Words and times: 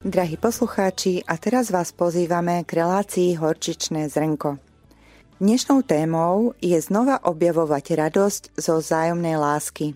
Drahí 0.00 0.40
poslucháči, 0.40 1.20
a 1.28 1.36
teraz 1.36 1.68
vás 1.68 1.92
pozývame 1.92 2.64
k 2.64 2.80
relácii 2.80 3.36
Horčičné 3.36 4.08
zrnko. 4.08 4.56
Dnešnou 5.36 5.84
témou 5.84 6.56
je 6.56 6.80
znova 6.80 7.20
objavovať 7.20 8.00
radosť 8.00 8.42
zo 8.56 8.80
vzájomnej 8.80 9.36
lásky. 9.36 9.92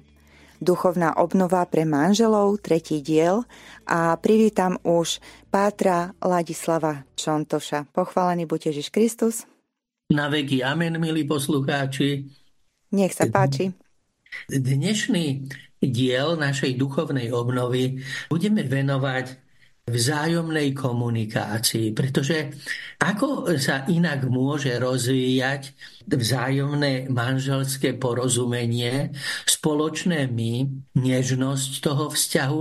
Duchovná 0.60 1.16
obnova 1.16 1.64
pre 1.64 1.88
manželov, 1.88 2.60
tretí 2.60 3.00
diel 3.00 3.48
a 3.88 4.12
privítam 4.20 4.76
už 4.84 5.24
Pátra 5.48 6.12
Ladislava 6.20 7.08
Čontoša. 7.16 7.88
Pochválený 7.88 8.44
buď 8.44 8.76
Ježiš 8.76 8.92
Kristus. 8.92 9.48
Na 10.12 10.28
veky 10.28 10.60
amen, 10.60 11.00
milí 11.00 11.24
poslucháči. 11.24 12.28
Nech 12.92 13.16
sa 13.16 13.24
páči. 13.24 13.72
Dnešný 14.52 15.48
diel 15.80 16.36
našej 16.36 16.76
duchovnej 16.76 17.32
obnovy 17.32 18.04
budeme 18.28 18.68
venovať 18.68 19.43
vzájomnej 19.84 20.72
komunikácii, 20.72 21.92
pretože 21.92 22.56
ako 23.04 23.52
sa 23.60 23.84
inak 23.84 24.24
môže 24.32 24.72
rozvíjať 24.80 25.76
vzájomné 26.08 27.12
manželské 27.12 27.92
porozumenie, 27.92 29.12
spoločné 29.44 30.32
my, 30.32 30.64
nežnosť 30.96 31.70
toho 31.84 32.08
vzťahu, 32.08 32.60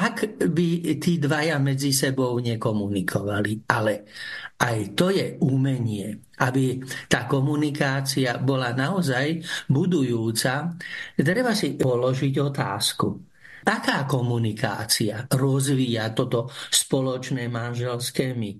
ak 0.00 0.48
by 0.48 0.96
tí 0.96 1.20
dvaja 1.20 1.60
medzi 1.60 1.92
sebou 1.92 2.40
nekomunikovali. 2.40 3.68
Ale 3.68 4.08
aj 4.56 4.96
to 4.96 5.12
je 5.12 5.36
umenie, 5.44 6.24
aby 6.40 6.80
tá 7.04 7.28
komunikácia 7.28 8.40
bola 8.40 8.72
naozaj 8.72 9.44
budujúca. 9.68 10.72
Treba 11.20 11.52
si 11.52 11.76
položiť 11.76 12.34
otázku 12.40 13.31
Taká 13.62 14.10
komunikácia 14.10 15.30
rozvíja 15.30 16.10
toto 16.10 16.50
spoločné 16.70 17.46
manželské 17.46 18.34
my. 18.34 18.58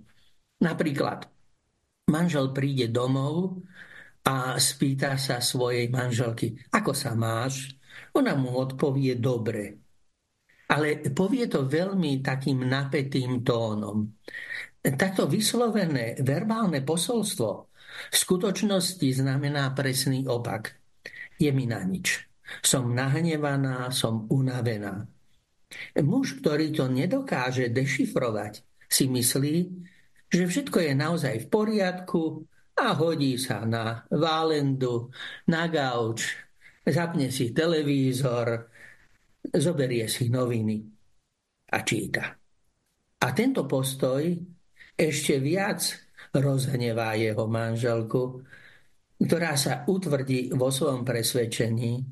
Napríklad, 0.62 1.26
manžel 2.06 2.54
príde 2.54 2.86
domov 2.94 3.66
a 4.22 4.54
spýta 4.62 5.18
sa 5.18 5.42
svojej 5.42 5.90
manželky, 5.90 6.54
ako 6.70 6.94
sa 6.94 7.18
máš? 7.18 7.74
Ona 8.14 8.38
mu 8.38 8.54
odpovie 8.54 9.18
dobre. 9.18 9.82
Ale 10.70 11.02
povie 11.10 11.50
to 11.50 11.66
veľmi 11.66 12.22
takým 12.22 12.64
napätým 12.64 13.42
tónom. 13.42 14.06
Takto 14.80 15.26
vyslovené 15.26 16.22
verbálne 16.22 16.80
posolstvo 16.80 17.50
v 18.10 18.16
skutočnosti 18.16 19.08
znamená 19.20 19.70
presný 19.76 20.24
opak. 20.24 20.72
Je 21.36 21.50
mi 21.52 21.68
na 21.68 21.82
nič. 21.84 22.31
Som 22.60 22.92
nahnevaná, 22.92 23.88
som 23.88 24.28
unavená. 24.28 25.08
Muž, 26.04 26.44
ktorý 26.44 26.68
to 26.76 26.84
nedokáže 26.92 27.72
dešifrovať, 27.72 28.60
si 28.92 29.08
myslí, 29.08 29.56
že 30.28 30.44
všetko 30.44 30.78
je 30.84 30.92
naozaj 30.92 31.34
v 31.44 31.46
poriadku 31.48 32.44
a 32.76 32.92
hodí 32.92 33.40
sa 33.40 33.64
na 33.64 34.04
válendu, 34.12 35.08
na 35.48 35.68
gauč, 35.68 36.28
zapne 36.84 37.32
si 37.32 37.56
televízor, 37.56 38.68
zoberie 39.52 40.08
si 40.08 40.28
noviny 40.28 40.76
a 41.72 41.78
číta. 41.84 42.24
A 43.22 43.26
tento 43.32 43.64
postoj 43.64 44.24
ešte 44.92 45.40
viac 45.40 45.84
rozhnevá 46.32 47.16
jeho 47.16 47.44
manželku, 47.48 48.44
ktorá 49.20 49.54
sa 49.54 49.84
utvrdí 49.86 50.50
vo 50.56 50.72
svojom 50.72 51.06
presvedčení, 51.06 52.02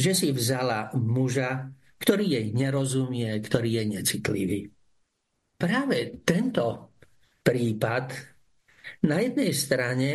že 0.00 0.16
si 0.16 0.32
vzala 0.32 0.88
muža, 0.96 1.68
ktorý 2.00 2.24
jej 2.24 2.46
nerozumie, 2.56 3.28
ktorý 3.36 3.68
je 3.76 3.84
necitlivý. 4.00 4.60
Práve 5.60 6.24
tento 6.24 6.96
prípad 7.44 8.06
na 9.04 9.20
jednej 9.20 9.52
strane 9.52 10.10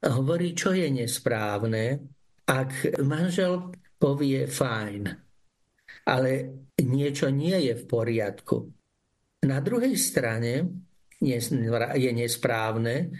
hovorí, 0.00 0.56
čo 0.56 0.72
je 0.72 0.88
nesprávne, 0.88 2.00
ak 2.48 3.04
manžel 3.04 3.76
povie 4.00 4.48
fajn, 4.48 5.02
ale 6.08 6.30
niečo 6.80 7.28
nie 7.28 7.68
je 7.68 7.74
v 7.76 7.84
poriadku. 7.84 8.56
Na 9.44 9.60
druhej 9.60 9.94
strane 10.00 10.64
je 11.20 12.10
nesprávne, 12.16 13.12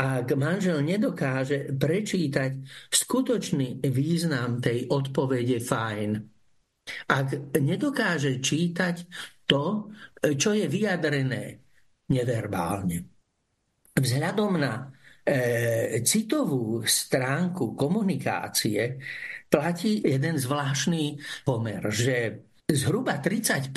ak 0.00 0.32
manžel 0.32 0.80
nedokáže 0.80 1.76
prečítať 1.76 2.64
skutočný 2.88 3.84
význam 3.84 4.56
tej 4.56 4.88
odpovede 4.88 5.60
fajn, 5.60 6.10
ak 7.12 7.28
nedokáže 7.60 8.40
čítať 8.40 8.96
to, 9.44 9.92
čo 10.16 10.50
je 10.56 10.64
vyjadrené 10.64 11.60
neverbálne. 12.08 12.98
Vzhľadom 13.92 14.52
na 14.56 14.88
e, 15.20 16.00
citovú 16.00 16.80
stránku 16.80 17.76
komunikácie 17.76 18.96
platí 19.52 20.00
jeden 20.00 20.40
zvláštny 20.40 21.20
pomer, 21.44 21.82
že 21.92 22.46
zhruba 22.70 23.18
30 23.18 23.74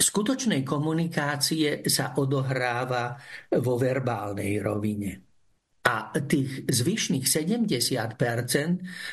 skutočnej 0.00 0.64
komunikácie 0.64 1.84
sa 1.84 2.16
odohráva 2.16 3.20
vo 3.60 3.76
verbálnej 3.76 4.56
rovine. 4.64 5.10
A 5.84 6.12
tých 6.16 6.64
zvyšných 6.68 7.24
70% 7.28 8.16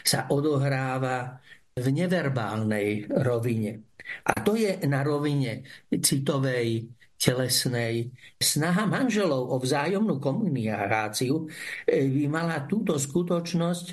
sa 0.03 0.20
odohráva 0.31 1.44
v 1.78 1.86
neverbálnej 1.92 3.12
rovine. 3.24 3.96
A 4.24 4.40
to 4.40 4.56
je 4.56 4.80
na 4.88 5.03
rovine 5.03 5.68
citovej, 5.92 6.98
telesnej. 7.18 8.14
Snaha 8.38 8.86
manželov 8.86 9.50
o 9.50 9.58
vzájomnú 9.58 10.22
komunikáciu 10.22 11.50
eh, 11.90 12.06
by 12.06 12.25
mala 12.30 12.64
túto 12.69 12.96
skutočnosť 12.96 13.86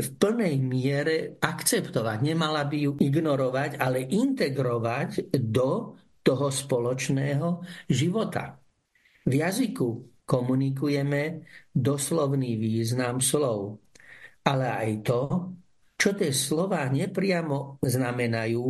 v 0.00 0.06
plnej 0.16 0.56
miere 0.64 1.16
akceptovať. 1.38 2.18
Nemala 2.24 2.64
by 2.64 2.76
ju 2.80 2.92
ignorovať, 2.96 3.76
ale 3.76 4.08
integrovať 4.08 5.28
do 5.36 5.99
toho 6.20 6.52
spoločného 6.52 7.64
života. 7.88 8.60
V 9.24 9.32
jazyku 9.40 9.88
komunikujeme 10.24 11.44
doslovný 11.74 12.54
význam 12.56 13.18
slov, 13.18 13.82
ale 14.46 14.66
aj 14.70 14.90
to, 15.02 15.20
čo 16.00 16.16
tie 16.16 16.32
slova 16.32 16.88
nepriamo 16.88 17.84
znamenajú, 17.84 18.64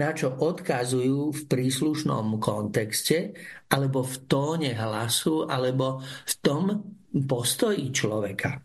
na 0.00 0.16
čo 0.16 0.32
odkazujú 0.32 1.28
v 1.28 1.40
príslušnom 1.44 2.40
kontexte, 2.40 3.36
alebo 3.68 4.00
v 4.00 4.14
tóne 4.24 4.72
hlasu, 4.72 5.44
alebo 5.44 6.00
v 6.00 6.34
tom 6.40 6.64
postoji 7.12 7.92
človeka. 7.92 8.64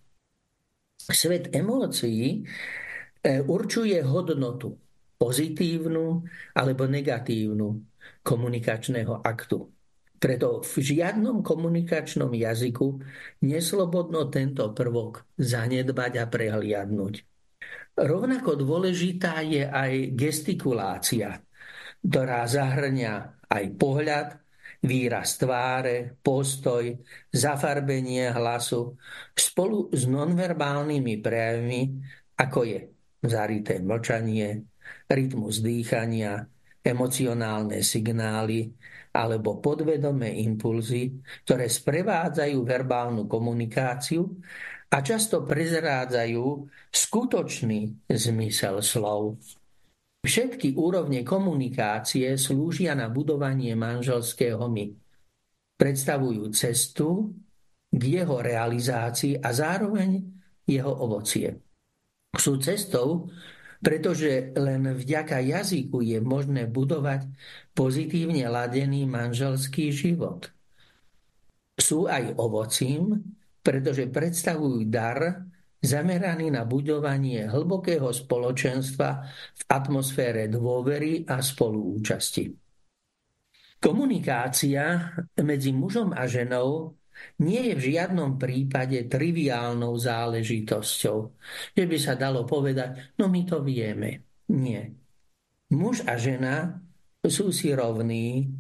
Svet 0.96 1.52
emócií 1.52 2.40
e, 2.40 3.44
určuje 3.44 4.00
hodnotu, 4.00 4.74
pozitívnu 5.20 6.24
alebo 6.56 6.84
negatívnu 6.88 7.95
komunikačného 8.26 9.22
aktu. 9.22 9.70
Preto 10.18 10.66
v 10.66 10.74
žiadnom 10.82 11.46
komunikačnom 11.46 12.34
jazyku 12.34 12.98
neslobodno 13.46 14.26
tento 14.34 14.74
prvok 14.74 15.30
zanedbať 15.38 16.14
a 16.18 16.26
prehliadnúť. 16.26 17.16
Rovnako 17.96 18.58
dôležitá 18.58 19.46
je 19.46 19.64
aj 19.64 20.18
gestikulácia, 20.18 21.38
ktorá 22.02 22.44
zahrňa 22.50 23.14
aj 23.46 23.66
pohľad, 23.78 24.28
výraz 24.82 25.38
tváre, 25.38 26.18
postoj, 26.20 26.92
zafarbenie 27.32 28.30
hlasu 28.34 28.98
spolu 29.34 29.90
s 29.94 30.06
nonverbálnymi 30.10 31.14
prejavmi, 31.22 31.82
ako 32.38 32.60
je 32.66 32.80
zarité 33.26 33.82
mlčanie, 33.82 34.62
rytmus 35.10 35.62
dýchania, 35.66 36.46
emocionálne 36.86 37.82
signály 37.82 38.70
alebo 39.16 39.58
podvedomé 39.58 40.38
impulzy, 40.46 41.18
ktoré 41.48 41.66
sprevádzajú 41.66 42.62
verbálnu 42.62 43.26
komunikáciu 43.26 44.28
a 44.94 45.02
často 45.02 45.42
prezrádzajú 45.42 46.46
skutočný 46.94 48.06
zmysel 48.06 48.86
slov. 48.86 49.42
Všetky 50.26 50.78
úrovne 50.78 51.22
komunikácie 51.22 52.38
slúžia 52.38 52.94
na 52.94 53.10
budovanie 53.10 53.74
manželského 53.74 54.66
my. 54.70 54.86
Predstavujú 55.76 56.44
cestu 56.54 57.34
k 57.94 58.02
jeho 58.02 58.42
realizácii 58.42 59.38
a 59.38 59.50
zároveň 59.54 60.18
jeho 60.66 60.92
ovocie. 60.92 61.54
Sú 62.36 62.58
cestou, 62.58 63.30
pretože 63.84 64.56
len 64.56 64.96
vďaka 64.96 65.40
jazyku 65.42 66.04
je 66.04 66.20
možné 66.22 66.68
budovať 66.68 67.28
pozitívne 67.76 68.48
ladený 68.48 69.08
manželský 69.08 69.92
život. 69.92 70.52
Sú 71.76 72.08
aj 72.08 72.40
ovocím, 72.40 73.20
pretože 73.60 74.08
predstavujú 74.08 74.88
dar 74.88 75.44
zameraný 75.84 76.50
na 76.50 76.64
budovanie 76.64 77.46
hlbokého 77.46 78.10
spoločenstva 78.10 79.10
v 79.54 79.62
atmosfére 79.70 80.50
dôvery 80.50 81.28
a 81.28 81.44
spoluúčasti. 81.44 82.66
Komunikácia 83.78 85.14
medzi 85.46 85.70
mužom 85.76 86.16
a 86.16 86.26
ženou 86.26 86.98
nie 87.42 87.72
je 87.72 87.74
v 87.76 87.86
žiadnom 87.96 88.40
prípade 88.40 89.08
triviálnou 89.08 89.96
záležitosťou, 89.96 91.18
že 91.76 91.84
by 91.84 91.98
sa 92.00 92.14
dalo 92.16 92.44
povedať, 92.44 93.16
no 93.20 93.32
my 93.32 93.42
to 93.48 93.64
vieme. 93.64 94.42
Nie. 94.52 94.94
Muž 95.74 96.06
a 96.06 96.16
žena 96.16 96.80
sú 97.26 97.50
si 97.50 97.74
rovní, 97.74 98.54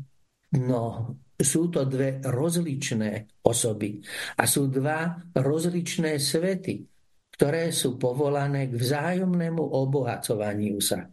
no 0.57 1.13
sú 1.35 1.67
to 1.67 1.83
dve 1.85 2.23
rozličné 2.23 3.43
osoby 3.43 3.99
a 4.39 4.43
sú 4.47 4.71
dva 4.71 5.19
rozličné 5.35 6.17
svety, 6.17 6.75
ktoré 7.35 7.69
sú 7.75 7.99
povolané 7.99 8.71
k 8.71 8.79
vzájomnému 8.79 9.59
obohacovaniu 9.59 10.79
sa. 10.79 11.03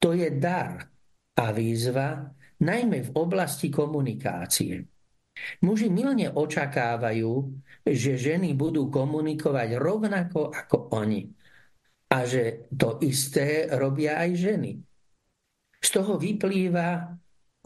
To 0.00 0.16
je 0.16 0.32
dar 0.40 0.80
a 1.36 1.46
výzva, 1.52 2.32
najmä 2.64 3.04
v 3.04 3.10
oblasti 3.12 3.68
komunikácie. 3.68 4.95
Muži 5.62 5.92
milne 5.92 6.32
očakávajú, 6.32 7.32
že 7.84 8.12
ženy 8.16 8.56
budú 8.56 8.88
komunikovať 8.88 9.76
rovnako 9.76 10.50
ako 10.50 10.90
oni 10.96 11.28
a 12.10 12.22
že 12.24 12.70
to 12.72 13.02
isté 13.02 13.66
robia 13.74 14.22
aj 14.22 14.30
ženy. 14.38 14.72
Z 15.82 15.88
toho 15.90 16.16
vyplýva 16.16 17.14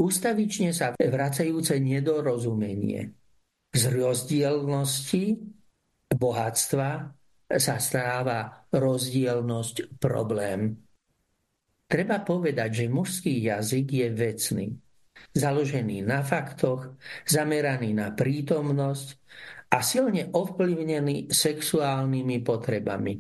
ústavične 0.01 0.73
sa 0.73 0.97
vracajúce 0.97 1.77
nedorozumenie. 1.79 3.13
Z 3.71 3.83
rozdielnosti 3.95 5.39
bohatstva 6.11 6.91
sa 7.51 7.77
stáva 7.79 8.67
rozdielnosť 8.73 10.01
problém. 10.01 10.75
Treba 11.91 12.23
povedať, 12.23 12.87
že 12.87 12.87
mužský 12.87 13.51
jazyk 13.51 13.87
je 13.91 14.09
vecný, 14.15 14.67
založený 15.33 16.03
na 16.03 16.21
faktoch, 16.27 16.97
zameraný 17.27 17.95
na 17.95 18.11
prítomnosť 18.11 19.09
a 19.71 19.79
silne 19.81 20.29
ovplyvnený 20.31 21.31
sexuálnymi 21.31 22.43
potrebami. 22.43 23.15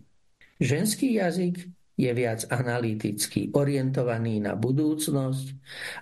Ženský 0.60 1.16
jazyk 1.22 1.56
je 1.96 2.10
viac 2.16 2.48
analytický, 2.48 3.54
orientovaný 3.54 4.40
na 4.40 4.56
budúcnosť 4.56 5.46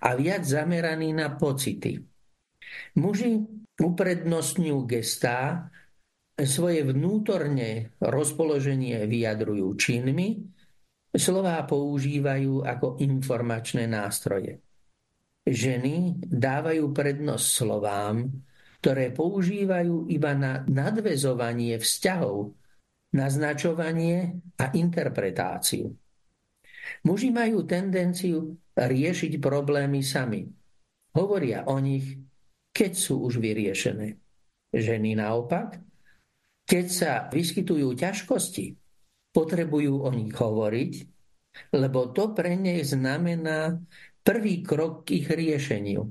a 0.02 0.14
viac 0.14 0.46
zameraný 0.46 1.14
na 1.14 1.34
pocity. 1.34 1.98
Muži 2.98 3.32
uprednostňujú 3.78 4.78
gestá, 4.86 5.70
svoje 6.38 6.86
vnútorné 6.86 7.98
rozpoloženie 7.98 9.02
vyjadrujú 9.10 9.74
činmi, 9.74 10.38
Slová 11.16 11.64
používajú 11.64 12.68
ako 12.68 13.00
informačné 13.00 13.88
nástroje. 13.88 14.60
Ženy 15.48 16.28
dávajú 16.28 16.92
prednosť 16.92 17.46
slovám, 17.48 18.28
ktoré 18.84 19.08
používajú 19.16 20.12
iba 20.12 20.36
na 20.36 20.60
nadvezovanie 20.68 21.80
vzťahov, 21.80 22.52
naznačovanie 23.16 24.44
a 24.60 24.68
interpretáciu. 24.76 25.88
Muži 27.08 27.32
majú 27.32 27.64
tendenciu 27.64 28.60
riešiť 28.76 29.40
problémy 29.40 30.04
sami. 30.04 30.44
Hovoria 31.16 31.64
o 31.64 31.80
nich, 31.80 32.20
keď 32.68 32.92
sú 32.92 33.24
už 33.24 33.40
vyriešené. 33.40 34.20
Ženy 34.68 35.16
naopak, 35.16 35.80
keď 36.68 36.86
sa 36.92 37.12
vyskytujú 37.32 37.96
ťažkosti, 37.96 38.76
potrebujú 39.32 40.04
o 40.04 40.10
nich 40.12 40.36
hovoriť, 40.36 40.92
lebo 41.72 42.12
to 42.12 42.36
pre 42.36 42.54
nej 42.54 42.84
znamená 42.84 43.80
prvý 44.28 44.60
krok 44.60 45.08
k 45.08 45.24
ich 45.24 45.28
riešeniu. 45.32 46.04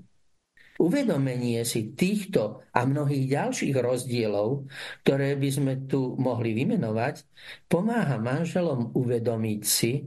Uvedomenie 0.82 1.62
si 1.66 1.94
týchto 1.94 2.66
a 2.74 2.82
mnohých 2.86 3.30
ďalších 3.30 3.78
rozdielov, 3.78 4.66
ktoré 5.06 5.38
by 5.38 5.50
sme 5.54 5.74
tu 5.86 6.18
mohli 6.18 6.58
vymenovať, 6.58 7.22
pomáha 7.70 8.18
manželom 8.18 8.94
uvedomiť 8.98 9.62
si, 9.62 10.02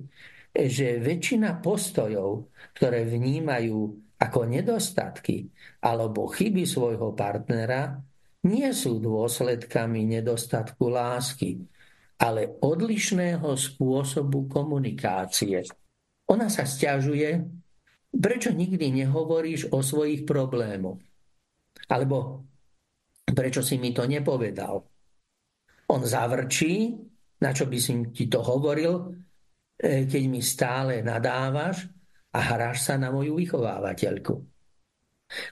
že 0.50 0.98
väčšina 0.98 1.62
postojov, 1.62 2.50
ktoré 2.74 3.06
vnímajú 3.06 3.78
ako 4.18 4.40
nedostatky 4.46 5.46
alebo 5.86 6.26
chyby 6.30 6.66
svojho 6.66 7.14
partnera, 7.14 7.94
nie 8.46 8.70
sú 8.74 8.98
dôsledkami 8.98 10.18
nedostatku 10.18 10.86
lásky, 10.90 11.62
ale 12.18 12.58
odlišného 12.58 13.54
spôsobu 13.54 14.50
komunikácie. 14.50 15.62
Ona 16.30 16.46
sa 16.46 16.62
stiažuje, 16.62 17.59
prečo 18.14 18.50
nikdy 18.50 19.04
nehovoríš 19.04 19.70
o 19.70 19.80
svojich 19.80 20.26
problémoch. 20.26 20.98
Alebo 21.90 22.46
prečo 23.30 23.62
si 23.62 23.78
mi 23.78 23.94
to 23.94 24.06
nepovedal. 24.06 24.82
On 25.90 26.02
zavrčí, 26.02 26.94
na 27.42 27.50
čo 27.50 27.66
by 27.66 27.78
si 27.78 27.92
ti 28.14 28.30
to 28.30 28.42
hovoril, 28.42 29.10
e, 29.74 30.06
keď 30.06 30.22
mi 30.30 30.38
stále 30.42 31.02
nadávaš 31.02 31.86
a 32.30 32.38
hráš 32.54 32.86
sa 32.86 32.94
na 32.94 33.10
moju 33.10 33.34
vychovávateľku. 33.38 34.34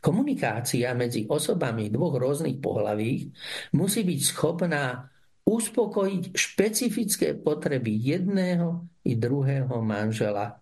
Komunikácia 0.03 0.91
medzi 0.95 1.27
osobami 1.31 1.87
dvoch 1.87 2.19
rôznych 2.19 2.59
pohlaví 2.59 3.31
musí 3.79 4.03
byť 4.03 4.21
schopná 4.27 5.07
uspokojiť 5.47 6.35
špecifické 6.35 7.39
potreby 7.39 7.95
jedného 7.95 8.85
i 9.07 9.15
druhého 9.15 9.81
manžela. 9.81 10.61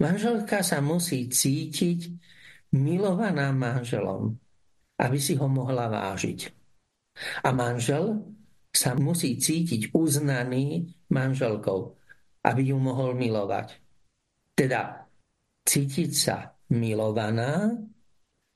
Manželka 0.00 0.64
sa 0.64 0.80
musí 0.80 1.28
cítiť 1.28 2.00
milovaná 2.72 3.52
manželom, 3.52 4.32
aby 4.96 5.18
si 5.20 5.36
ho 5.36 5.44
mohla 5.44 5.92
vážiť. 5.92 6.40
A 7.44 7.52
manžel 7.52 8.24
sa 8.72 8.96
musí 8.96 9.36
cítiť 9.36 9.92
uznaný 9.92 10.88
manželkou, 11.12 11.92
aby 12.48 12.72
ju 12.72 12.80
mohol 12.80 13.12
milovať. 13.12 13.76
Teda 14.56 15.04
cítiť 15.68 16.10
sa 16.16 16.48
milovaná 16.72 17.76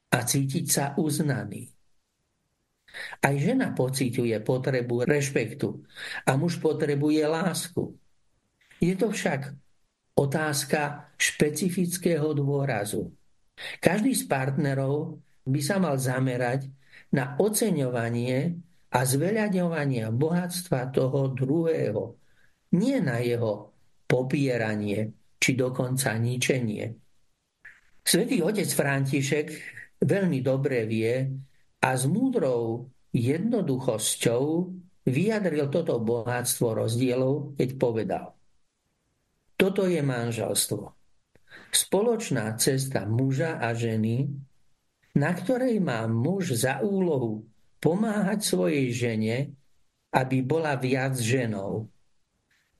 a 0.08 0.19
cítiť 0.25 0.64
sa 0.64 0.85
uznaný. 0.97 1.69
Aj 3.20 3.35
žena 3.35 3.75
pociťuje 3.75 4.38
potrebu 4.40 5.02
rešpektu 5.02 5.82
a 6.25 6.38
muž 6.38 6.62
potrebuje 6.62 7.26
lásku. 7.26 7.99
Je 8.79 8.94
to 8.94 9.11
však 9.11 9.50
otázka 10.14 11.11
špecifického 11.19 12.34
dôrazu. 12.34 13.11
Každý 13.78 14.14
z 14.14 14.25
partnerov 14.26 15.19
by 15.46 15.61
sa 15.62 15.78
mal 15.78 15.99
zamerať 15.99 16.70
na 17.14 17.38
oceňovanie 17.38 18.59
a 18.94 18.99
zveľaďovanie 19.02 20.11
bohatstva 20.11 20.90
toho 20.90 21.30
druhého, 21.35 22.18
nie 22.75 22.99
na 22.99 23.23
jeho 23.23 23.75
popieranie 24.06 25.14
či 25.38 25.54
dokonca 25.54 26.14
ničenie. 26.18 26.94
Svetý 28.04 28.42
otec 28.42 28.66
František 28.66 29.47
veľmi 30.02 30.38
dobre 30.42 30.87
vie, 30.87 31.14
a 31.85 31.88
s 31.92 32.09
múdrou 32.09 32.88
jednoduchosťou 33.12 34.44
vyjadril 35.04 35.68
toto 35.68 36.00
bohatstvo 36.00 36.80
rozdielov, 36.80 37.61
keď 37.61 37.68
povedal. 37.76 38.26
Toto 39.54 39.87
je 39.87 40.02
manželstvo. 40.02 40.94
Spoločná 41.70 42.54
cesta 42.58 43.06
muža 43.06 43.58
a 43.62 43.75
ženy, 43.75 44.26
na 45.14 45.30
ktorej 45.30 45.78
má 45.78 46.06
muž 46.11 46.58
za 46.58 46.82
úlohu 46.82 47.46
pomáhať 47.78 48.42
svojej 48.42 48.90
žene, 48.90 49.37
aby 50.14 50.42
bola 50.42 50.75
viac 50.78 51.14
ženou. 51.18 51.87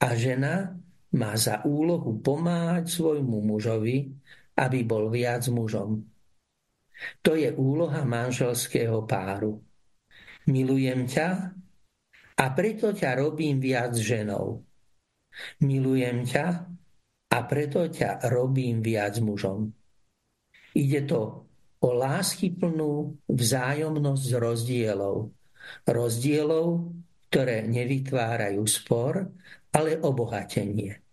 A 0.03 0.09
žena 0.19 0.75
má 1.15 1.39
za 1.39 1.63
úlohu 1.63 2.19
pomáhať 2.19 2.91
svojmu 2.91 3.39
mužovi, 3.43 4.11
aby 4.59 4.79
bol 4.83 5.11
viac 5.11 5.47
mužom. 5.51 6.03
To 7.23 7.35
je 7.35 7.51
úloha 7.55 8.07
manželského 8.07 9.03
páru. 9.07 9.63
Milujem 10.47 11.07
ťa 11.07 11.29
a 12.39 12.45
preto 12.55 12.95
ťa 12.95 13.19
robím 13.19 13.59
viac 13.63 13.95
ženou. 13.95 14.63
Milujem 15.63 16.25
ťa 16.25 16.47
a 17.35 17.39
preto 17.49 17.87
ťa 17.91 18.31
robím 18.31 18.79
viac 18.85 19.19
mužom. 19.19 19.71
Ide 20.75 21.07
to 21.07 21.47
o 21.85 21.89
láskyplnú 21.93 23.19
vzájomnosť 23.29 24.29
rozdielov. 24.41 25.31
Rozdielov, 25.85 26.95
ktoré 27.29 27.67
nevytvárajú 27.67 28.63
spor, 28.65 29.27
ale 29.75 29.99
obohatenie. 29.99 31.05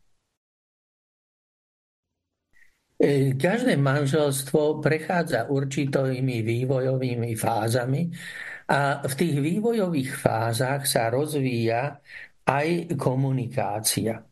E, 3.01 3.33
každé 3.33 3.81
manželstvo 3.81 4.77
prechádza 4.77 5.49
určitými 5.49 6.45
vývojovými 6.45 7.33
fázami 7.33 8.13
a 8.69 9.01
v 9.01 9.13
tých 9.17 9.35
vývojových 9.41 10.13
fázach 10.13 10.85
sa 10.85 11.09
rozvíja 11.09 11.97
aj 12.45 12.97
komunikácia. 12.97 14.25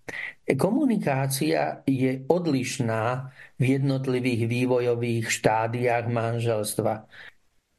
Komunikácia 0.58 1.86
je 1.86 2.26
odlišná 2.26 3.30
v 3.62 3.64
jednotlivých 3.78 4.50
vývojových 4.50 5.26
štádiách 5.30 6.06
manželstva. 6.10 7.06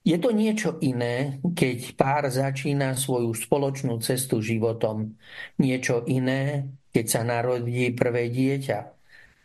Je 0.01 0.17
to 0.17 0.33
niečo 0.33 0.81
iné, 0.81 1.43
keď 1.43 1.79
pár 1.99 2.25
začína 2.31 2.97
svoju 2.97 3.37
spoločnú 3.37 4.01
cestu 4.01 4.41
životom. 4.41 5.19
Niečo 5.61 6.09
iné, 6.09 6.73
keď 6.89 7.07
sa 7.11 7.21
narodí 7.27 7.93
prvé 7.93 8.33
dieťa. 8.33 8.79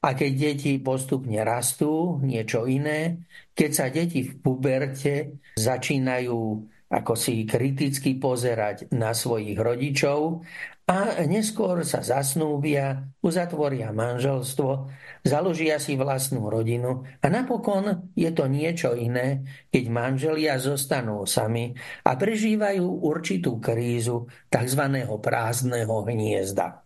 A 0.05 0.13
keď 0.13 0.31
deti 0.53 0.77
postupne 0.77 1.41
rastú, 1.41 2.21
niečo 2.21 2.69
iné, 2.69 3.25
keď 3.57 3.71
sa 3.73 3.85
deti 3.89 4.21
v 4.21 4.37
puberte 4.37 5.41
začínajú 5.57 6.69
ako 6.85 7.13
si 7.17 7.43
kriticky 7.49 8.15
pozerať 8.21 8.93
na 8.93 9.11
svojich 9.11 9.57
rodičov 9.57 10.45
a 10.85 11.25
neskôr 11.25 11.81
sa 11.81 12.05
zasnúbia, 12.05 13.09
uzatvoria 13.25 13.89
manželstvo, 13.89 14.85
založia 15.25 15.81
si 15.81 15.97
vlastnú 15.97 16.45
rodinu 16.45 17.01
a 17.01 17.25
napokon 17.25 18.13
je 18.13 18.29
to 18.29 18.45
niečo 18.45 18.93
iné, 18.93 19.41
keď 19.73 19.83
manželia 19.89 20.61
zostanú 20.61 21.25
sami 21.25 21.73
a 22.05 22.13
prežívajú 22.13 22.85
určitú 23.01 23.57
krízu 23.57 24.29
tzv. 24.45 24.81
prázdneho 25.09 26.05
hniezda. 26.05 26.84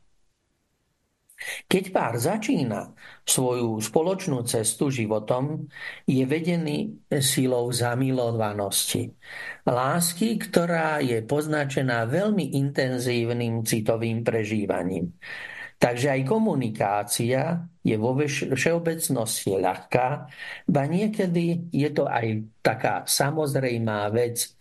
Keď 1.71 1.83
pár 1.95 2.19
začína 2.19 2.91
svoju 3.23 3.79
spoločnú 3.79 4.43
cestu 4.43 4.91
životom, 4.91 5.71
je 6.03 6.23
vedený 6.27 6.99
silou 7.23 7.71
zamilovanosti. 7.71 9.15
Lásky, 9.63 10.35
ktorá 10.35 10.99
je 10.99 11.23
poznačená 11.23 12.03
veľmi 12.09 12.59
intenzívnym 12.59 13.63
citovým 13.63 14.23
prežívaním. 14.27 15.15
Takže 15.79 16.11
aj 16.11 16.21
komunikácia 16.27 17.63
je 17.87 17.95
vo 17.95 18.11
všeobecnosti 18.27 19.55
ľahká, 19.63 20.07
ba 20.67 20.83
niekedy 20.83 21.71
je 21.71 21.89
to 21.95 22.03
aj 22.03 22.43
taká 22.59 23.07
samozrejmá 23.07 24.11
vec. 24.11 24.59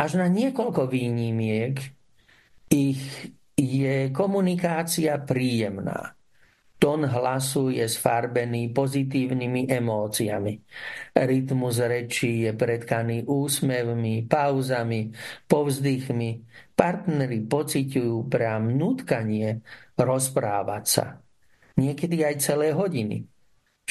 Až 0.00 0.16
na 0.16 0.32
niekoľko 0.32 0.88
výnimiek 0.88 1.76
ich 2.72 3.28
je 3.56 4.10
komunikácia 4.10 5.20
príjemná. 5.20 6.16
Tón 6.82 7.06
hlasu 7.06 7.70
je 7.70 7.86
sfarbený 7.86 8.74
pozitívnymi 8.74 9.70
emóciami. 9.70 10.58
Rytmus 11.14 11.78
rečí 11.78 12.42
je 12.42 12.50
predkaný 12.58 13.22
úsmevmi, 13.22 14.26
pauzami, 14.26 15.14
povzdychmi. 15.46 16.30
Partnery 16.74 17.38
pociťujú 17.46 18.26
priam 18.26 18.74
nutkanie 18.74 19.62
rozprávať 19.94 20.84
sa. 20.90 21.22
Niekedy 21.78 22.26
aj 22.26 22.34
celé 22.42 22.74
hodiny. 22.74 23.31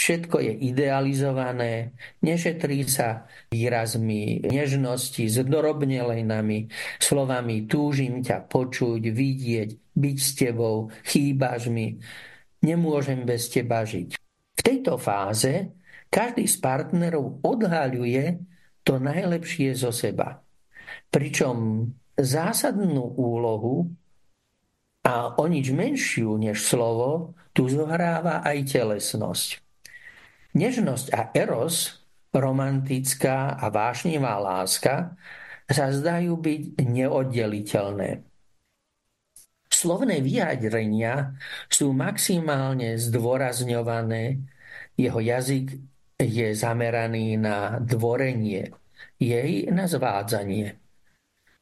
Všetko 0.02 0.42
je 0.42 0.54
idealizované, 0.74 1.94
nešetrí 2.26 2.90
sa 2.90 3.30
výrazmi 3.54 4.42
nežnosti, 4.50 5.30
zdorobnelenami, 5.30 6.74
slovami 6.98 7.70
túžim 7.70 8.26
ťa 8.26 8.50
počuť, 8.50 8.98
vidieť, 8.98 9.70
byť 9.94 10.18
s 10.18 10.30
tebou, 10.34 10.90
chýbaš 11.06 11.70
mi, 11.70 12.02
nemôžem 12.66 13.30
bez 13.30 13.46
teba 13.54 13.86
žiť. 13.86 14.18
V 14.58 14.62
tejto 14.66 14.98
fáze 14.98 15.70
každý 16.10 16.50
z 16.50 16.58
partnerov 16.58 17.46
odhaľuje 17.46 18.42
to 18.82 18.98
najlepšie 18.98 19.78
zo 19.78 19.94
seba. 19.94 20.42
Pričom 21.14 21.86
zásadnú 22.18 23.06
úlohu 23.22 23.86
a 25.06 25.38
o 25.38 25.46
nič 25.46 25.70
menšiu 25.70 26.42
než 26.42 26.66
slovo 26.66 27.38
tu 27.54 27.70
zohráva 27.70 28.42
aj 28.42 28.66
telesnosť. 28.66 29.71
Nežnosť 30.52 31.08
a 31.16 31.22
eros, 31.32 32.04
romantická 32.36 33.56
a 33.56 33.72
vášnivá 33.72 34.36
láska 34.40 35.16
sa 35.68 35.88
zdajú 35.92 36.36
byť 36.36 36.62
neoddeliteľné. 36.84 38.28
Slovné 39.72 40.20
vyjadrenia 40.20 41.40
sú 41.72 41.96
maximálne 41.96 43.00
zdôrazňované, 43.00 44.44
jeho 45.00 45.20
jazyk 45.24 45.80
je 46.20 46.48
zameraný 46.54 47.40
na 47.40 47.80
dvorenie, 47.80 48.76
jej 49.18 49.72
na 49.72 49.88
zvádzanie. 49.88 50.78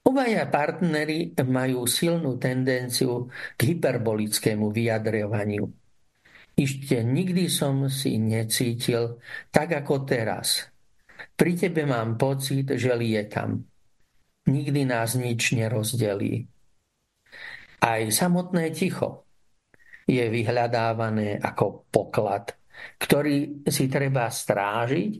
Obaja 0.03 0.49
partnery 0.49 1.37
majú 1.37 1.85
silnú 1.85 2.35
tendenciu 2.41 3.29
k 3.55 3.59
hyperbolickému 3.71 4.73
vyjadrovaniu. 4.73 5.78
Ešte 6.59 6.99
nikdy 7.07 7.47
som 7.47 7.87
si 7.87 8.19
necítil 8.19 9.23
tak 9.47 9.79
ako 9.79 10.03
teraz. 10.03 10.67
Pri 11.39 11.55
tebe 11.55 11.87
mám 11.87 12.19
pocit, 12.19 12.67
že 12.75 12.91
lietam. 12.99 13.63
Nikdy 14.43 14.83
nás 14.83 15.15
nič 15.15 15.55
nerozdelí. 15.55 16.43
Aj 17.79 18.03
samotné 18.11 18.75
ticho 18.75 19.23
je 20.03 20.19
vyhľadávané 20.19 21.39
ako 21.39 21.87
poklad, 21.87 22.59
ktorý 22.99 23.63
si 23.63 23.87
treba 23.87 24.27
strážiť 24.27 25.11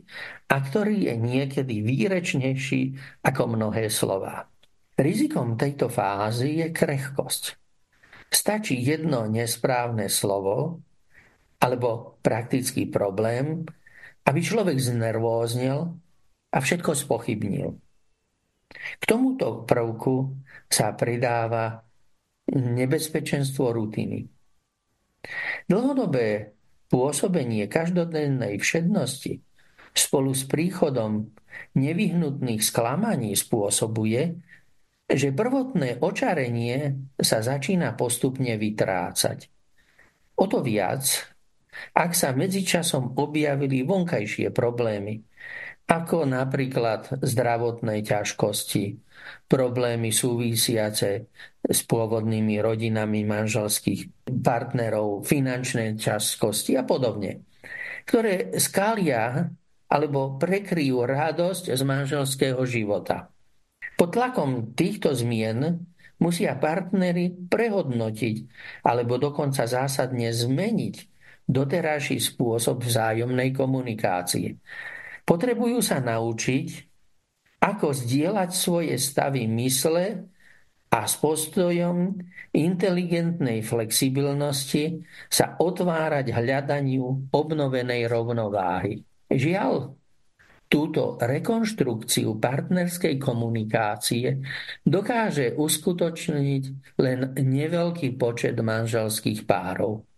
a 0.44 0.56
ktorý 0.60 1.08
je 1.08 1.14
niekedy 1.16 1.80
výrečnejší 1.80 2.82
ako 3.24 3.56
mnohé 3.56 3.88
slova. 3.88 4.44
Rizikom 4.92 5.56
tejto 5.56 5.88
fázy 5.88 6.60
je 6.60 6.68
krehkosť. 6.68 7.56
Stačí 8.28 8.76
jedno 8.84 9.24
nesprávne 9.24 10.12
slovo 10.12 10.84
alebo 11.60 12.16
praktický 12.24 12.88
problém, 12.88 13.68
aby 14.24 14.40
človek 14.40 14.80
znervóznil 14.80 15.96
a 16.50 16.56
všetko 16.58 16.92
spochybnil. 16.96 17.68
K 18.70 19.02
tomuto 19.04 19.66
prvku 19.66 20.40
sa 20.70 20.94
pridáva 20.94 21.82
nebezpečenstvo 22.54 23.74
rutiny. 23.74 24.26
Dlhodobé 25.68 26.56
pôsobenie 26.90 27.70
každodennej 27.70 28.58
všednosti 28.58 29.38
spolu 29.94 30.34
s 30.34 30.46
príchodom 30.46 31.30
nevyhnutných 31.76 32.62
sklamaní 32.62 33.34
spôsobuje, 33.34 34.38
že 35.10 35.34
prvotné 35.34 35.98
očarenie 35.98 36.94
sa 37.18 37.42
začína 37.42 37.98
postupne 37.98 38.54
vytrácať. 38.54 39.50
O 40.38 40.46
to 40.46 40.62
viac, 40.62 41.02
ak 41.96 42.12
sa 42.12 42.32
medzičasom 42.32 43.18
objavili 43.18 43.82
vonkajšie 43.82 44.52
problémy, 44.54 45.20
ako 45.90 46.22
napríklad 46.22 47.18
zdravotné 47.18 48.06
ťažkosti, 48.06 48.84
problémy 49.50 50.14
súvisiace 50.14 51.26
s 51.60 51.78
pôvodnými 51.84 52.62
rodinami 52.62 53.26
manželských 53.26 54.30
partnerov, 54.30 55.26
finančné 55.26 55.98
ťažkosti 55.98 56.78
a 56.78 56.86
podobne, 56.86 57.42
ktoré 58.06 58.54
skália 58.62 59.50
alebo 59.90 60.38
prekryjú 60.38 61.02
radosť 61.02 61.74
z 61.74 61.82
manželského 61.82 62.62
života. 62.62 63.34
Pod 63.98 64.14
tlakom 64.14 64.72
týchto 64.78 65.10
zmien 65.12 65.82
musia 66.22 66.54
partnery 66.54 67.34
prehodnotiť 67.50 68.36
alebo 68.86 69.18
dokonca 69.18 69.66
zásadne 69.66 70.30
zmeniť 70.30 71.09
doterajší 71.50 72.22
spôsob 72.22 72.86
vzájomnej 72.86 73.50
komunikácie. 73.50 74.54
Potrebujú 75.26 75.82
sa 75.82 75.98
naučiť, 75.98 76.68
ako 77.60 77.92
zdieľať 77.92 78.50
svoje 78.54 78.94
stavy 78.96 79.44
mysle 79.50 80.30
a 80.90 81.00
s 81.06 81.14
postojom 81.20 82.18
inteligentnej 82.56 83.62
flexibilnosti 83.62 85.04
sa 85.30 85.54
otvárať 85.60 86.34
hľadaniu 86.34 87.30
obnovenej 87.30 88.10
rovnováhy. 88.10 89.04
Žiaľ, 89.30 89.94
túto 90.66 91.18
rekonštrukciu 91.18 92.38
partnerskej 92.42 93.18
komunikácie 93.22 94.38
dokáže 94.82 95.54
uskutočniť 95.54 96.64
len 96.98 97.34
neveľký 97.38 98.14
počet 98.18 98.58
manželských 98.58 99.46
párov. 99.46 100.09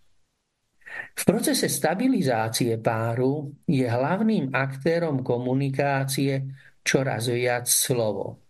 V 1.12 1.22
procese 1.28 1.68
stabilizácie 1.68 2.80
páru 2.80 3.52
je 3.68 3.84
hlavným 3.84 4.52
aktérom 4.52 5.20
komunikácie 5.20 6.48
čoraz 6.80 7.28
viac 7.28 7.68
slovo. 7.68 8.40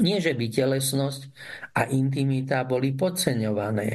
Nie, 0.00 0.22
že 0.22 0.32
by 0.32 0.46
telesnosť 0.48 1.22
a 1.76 1.90
intimita 1.90 2.64
boli 2.64 2.94
podceňované, 2.96 3.88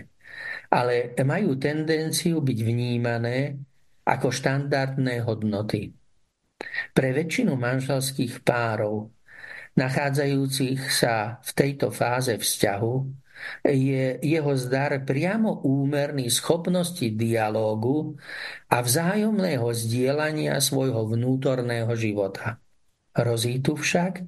ale 0.70 1.16
majú 1.24 1.56
tendenciu 1.58 2.44
byť 2.44 2.60
vnímané 2.62 3.58
ako 4.06 4.30
štandardné 4.30 5.26
hodnoty. 5.26 5.90
Pre 6.94 7.10
väčšinu 7.12 7.58
manželských 7.58 8.46
párov, 8.46 9.12
nachádzajúcich 9.76 10.80
sa 10.88 11.42
v 11.42 11.52
tejto 11.52 11.90
fáze 11.92 12.38
vzťahu, 12.38 12.94
je 13.66 14.20
jeho 14.22 14.54
zdar 14.58 15.02
priamo 15.04 15.66
úmerný 15.66 16.30
schopnosti 16.30 17.06
dialógu 17.14 18.16
a 18.70 18.82
vzájomného 18.82 19.68
zdieľania 19.72 20.62
svojho 20.62 21.10
vnútorného 21.10 21.92
života. 21.98 22.62
Hrozí 23.16 23.64
tu 23.64 23.80
však, 23.80 24.28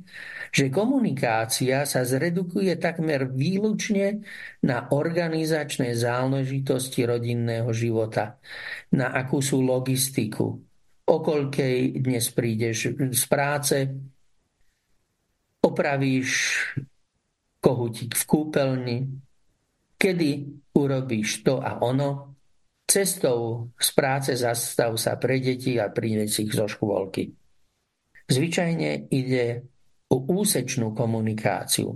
že 0.56 0.72
komunikácia 0.72 1.84
sa 1.84 2.08
zredukuje 2.08 2.80
takmer 2.80 3.28
výlučne 3.28 4.24
na 4.64 4.88
organizačné 4.88 5.92
záležitosti 5.92 7.04
rodinného 7.04 7.68
života, 7.76 8.40
na 8.96 9.12
akúsú 9.12 9.60
logistiku. 9.60 10.64
Okolkej 11.04 12.00
dnes 12.00 12.32
prídeš 12.32 12.96
z 12.96 13.24
práce, 13.28 13.92
opravíš 15.60 16.56
kohutík 17.68 18.16
v 18.16 18.24
kúpeľni, 18.24 18.98
kedy 20.00 20.30
urobíš 20.72 21.44
to 21.44 21.60
a 21.60 21.84
ono, 21.84 22.40
cestou 22.88 23.68
z 23.76 23.90
práce 23.92 24.32
zastav 24.40 24.96
sa 24.96 25.20
pre 25.20 25.44
deti 25.44 25.76
a 25.76 25.92
prines 25.92 26.40
ich 26.40 26.56
zo 26.56 26.64
škôlky. 26.64 27.28
Zvyčajne 28.32 29.12
ide 29.12 29.68
o 30.08 30.24
úsečnú 30.24 30.96
komunikáciu, 30.96 31.92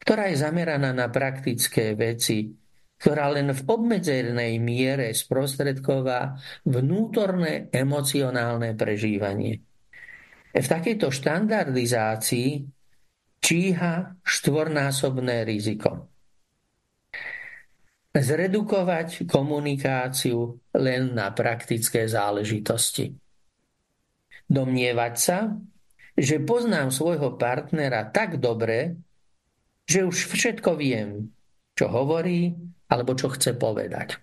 ktorá 0.00 0.32
je 0.32 0.40
zameraná 0.40 0.96
na 0.96 1.12
praktické 1.12 1.92
veci, 1.92 2.48
ktorá 2.96 3.28
len 3.28 3.52
v 3.52 3.60
obmedzenej 3.68 4.56
miere 4.56 5.12
sprostredková 5.12 6.32
vnútorné 6.64 7.68
emocionálne 7.68 8.72
prežívanie. 8.72 9.60
V 10.52 10.66
takejto 10.68 11.12
štandardizácii 11.12 12.48
číha 13.42 14.14
štvornásobné 14.22 15.42
riziko. 15.42 16.06
Zredukovať 18.14 19.26
komunikáciu 19.26 20.62
len 20.78 21.16
na 21.16 21.34
praktické 21.34 22.06
záležitosti. 22.06 23.10
Domnievať 24.46 25.14
sa, 25.16 25.38
že 26.12 26.44
poznám 26.44 26.92
svojho 26.92 27.34
partnera 27.40 28.06
tak 28.12 28.36
dobre, 28.38 29.00
že 29.88 30.04
už 30.06 30.28
všetko 30.28 30.76
viem, 30.76 31.32
čo 31.74 31.88
hovorí 31.88 32.52
alebo 32.92 33.16
čo 33.16 33.32
chce 33.32 33.56
povedať. 33.56 34.20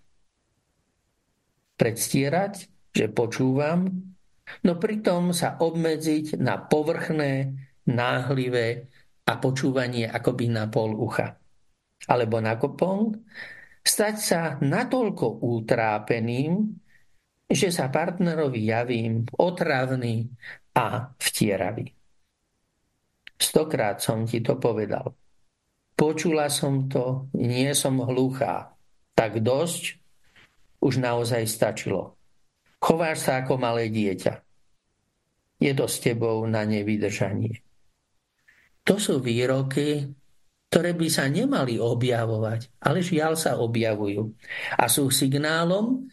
Predstierať, 1.76 2.54
že 2.94 3.10
počúvam, 3.10 3.90
no 4.62 4.74
pritom 4.78 5.34
sa 5.34 5.58
obmedziť 5.58 6.38
na 6.38 6.62
povrchné, 6.62 7.58
náhlivé 7.90 8.86
a 9.30 9.38
počúvanie 9.38 10.10
akoby 10.10 10.50
na 10.50 10.66
pol 10.66 10.98
ucha. 10.98 11.38
Alebo 12.10 12.42
nakopom 12.42 13.14
stať 13.86 14.16
sa 14.18 14.42
natoľko 14.58 15.46
utrápeným, 15.46 16.74
že 17.46 17.70
sa 17.70 17.94
partnerovi 17.94 18.66
javím 18.66 19.30
otravný 19.38 20.26
a 20.74 21.14
vtieravý. 21.18 21.94
Stokrát 23.40 24.02
som 24.02 24.26
ti 24.26 24.42
to 24.42 24.58
povedal. 24.58 25.14
Počula 25.94 26.50
som 26.50 26.90
to, 26.90 27.30
nie 27.38 27.70
som 27.78 28.02
hluchá. 28.02 28.74
Tak 29.14 29.44
dosť, 29.44 30.00
už 30.80 31.04
naozaj 31.04 31.44
stačilo. 31.44 32.16
Chováš 32.80 33.28
sa 33.28 33.44
ako 33.44 33.60
malé 33.60 33.92
dieťa. 33.92 34.34
Je 35.60 35.72
to 35.76 35.92
s 35.92 36.00
tebou 36.00 36.40
na 36.48 36.64
nevydržanie. 36.64 37.60
To 38.88 38.96
sú 38.96 39.20
výroky, 39.20 40.08
ktoré 40.70 40.94
by 40.94 41.08
sa 41.10 41.26
nemali 41.26 41.82
objavovať, 41.82 42.80
ale 42.86 43.02
žiaľ 43.02 43.34
sa 43.34 43.58
objavujú. 43.58 44.22
A 44.78 44.86
sú 44.86 45.10
signálom, 45.10 46.06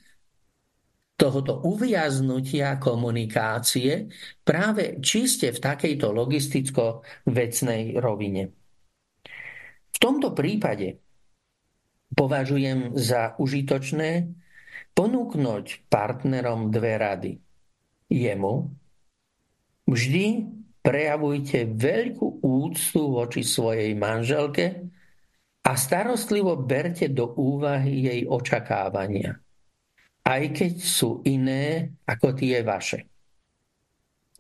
tohoto 1.17 1.65
uviaznutia 1.65 2.77
komunikácie 2.77 4.13
práve 4.45 5.01
čiste 5.01 5.49
v 5.49 5.59
takejto 5.59 6.13
logisticko-vecnej 6.13 7.97
rovine. 7.97 8.53
V 9.97 9.99
tomto 9.99 10.37
prípade 10.37 11.01
považujem 12.13 12.93
za 13.01 13.33
užitočné 13.41 14.29
ponúknuť 14.93 15.89
partnerom 15.89 16.69
dve 16.69 16.93
rady. 17.01 17.33
Jemu 18.13 18.55
vždy 19.89 20.27
prejavujte 20.85 21.65
veľkú 21.65 22.26
úctu 22.47 23.11
voči 23.11 23.43
svojej 23.43 23.91
manželke 23.99 24.87
a 25.67 25.73
starostlivo 25.75 26.55
berte 26.63 27.11
do 27.11 27.35
úvahy 27.35 28.07
jej 28.07 28.21
očakávania– 28.31 29.35
aj 30.27 30.43
keď 30.51 30.73
sú 30.83 31.23
iné 31.23 31.95
ako 32.03 32.35
tie 32.35 32.67
vaše. 32.67 33.07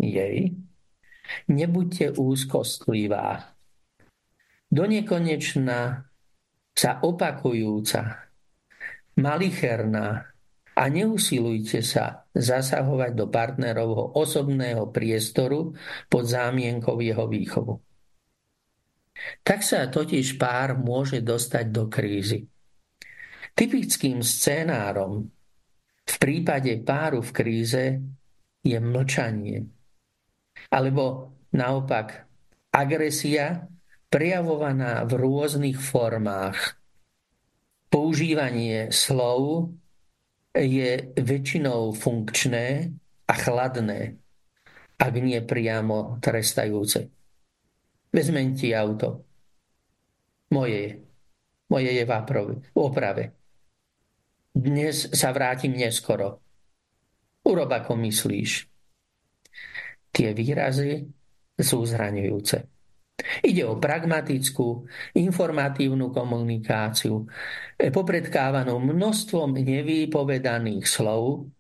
Jej, 0.03 0.59
nebuďte 1.47 2.19
úzkostlivá. 2.19 3.55
Do 4.67 4.83
nekonečna 4.83 6.11
sa 6.75 6.91
opakujúca, 7.01 8.29
malicherná 9.17 10.27
a 10.77 10.83
neusilujte 10.91 11.81
sa 11.81 12.27
zasahovať 12.35 13.13
do 13.17 13.31
partnerovho 13.31 14.19
osobného 14.19 14.91
priestoru 14.91 15.73
pod 16.11 16.25
zámienkou 16.27 16.99
jeho 17.01 17.31
výchovu. 17.31 17.86
Tak 19.43 19.65
sa 19.65 19.89
totiž 19.89 20.37
pár 20.37 20.77
môže 20.77 21.25
dostať 21.25 21.67
do 21.73 21.89
krízy. 21.89 22.47
Typickým 23.57 24.21
scénárom 24.21 25.33
v 26.07 26.15
prípade 26.21 26.77
páru 26.85 27.25
v 27.25 27.31
kríze 27.33 27.85
je 28.63 28.79
mlčanie. 28.79 29.65
Alebo 30.71 31.35
naopak 31.57 32.29
agresia 32.71 33.67
prejavovaná 34.13 35.03
v 35.09 35.13
rôznych 35.19 35.81
formách. 35.81 36.77
Používanie 37.89 38.93
slov 38.93 39.73
je 40.53 41.13
väčšinou 41.17 41.97
funkčné 41.97 42.93
a 43.27 43.33
chladné, 43.35 44.21
ak 44.97 45.15
nie 45.21 45.41
priamo 45.41 46.21
trestajúce. 46.21 47.16
Vezmem 48.13 48.55
ti 48.55 48.75
auto. 48.75 49.25
Moje 50.51 51.07
Moje 51.67 51.91
je 51.91 52.07
v 52.07 52.13
oprave. 52.79 53.35
Dnes 54.55 55.11
sa 55.11 55.35
vrátim 55.35 55.75
neskoro. 55.75 56.39
Urob 57.43 57.67
ako 57.67 57.99
myslíš. 57.99 58.51
Tie 60.15 60.31
výrazy 60.31 61.03
sú 61.59 61.83
zraňujúce. 61.83 62.57
Ide 63.43 63.67
o 63.67 63.83
pragmatickú, 63.83 64.87
informatívnu 65.19 66.15
komunikáciu, 66.15 67.27
popredkávanú 67.75 68.79
množstvom 68.79 69.59
nevýpovedaných 69.59 70.87
slov 70.87 71.51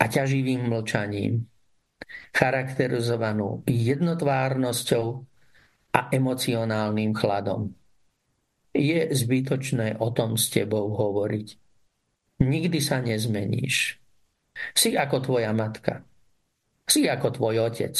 a 0.00 0.04
ťaživým 0.08 0.72
mlčaním, 0.72 1.44
charakterizovanú 2.32 3.60
jednotvárnosťou 3.68 5.27
a 5.98 6.06
emocionálnym 6.14 7.10
chladom. 7.10 7.74
Je 8.70 9.10
zbytočné 9.10 9.98
o 9.98 10.14
tom 10.14 10.38
s 10.38 10.46
tebou 10.54 10.94
hovoriť. 10.94 11.48
Nikdy 12.38 12.78
sa 12.78 13.02
nezmeníš. 13.02 13.98
Si 14.70 14.94
ako 14.94 15.18
tvoja 15.26 15.50
matka. 15.50 16.06
Si 16.86 17.10
ako 17.10 17.34
tvoj 17.34 17.66
otec. 17.66 17.98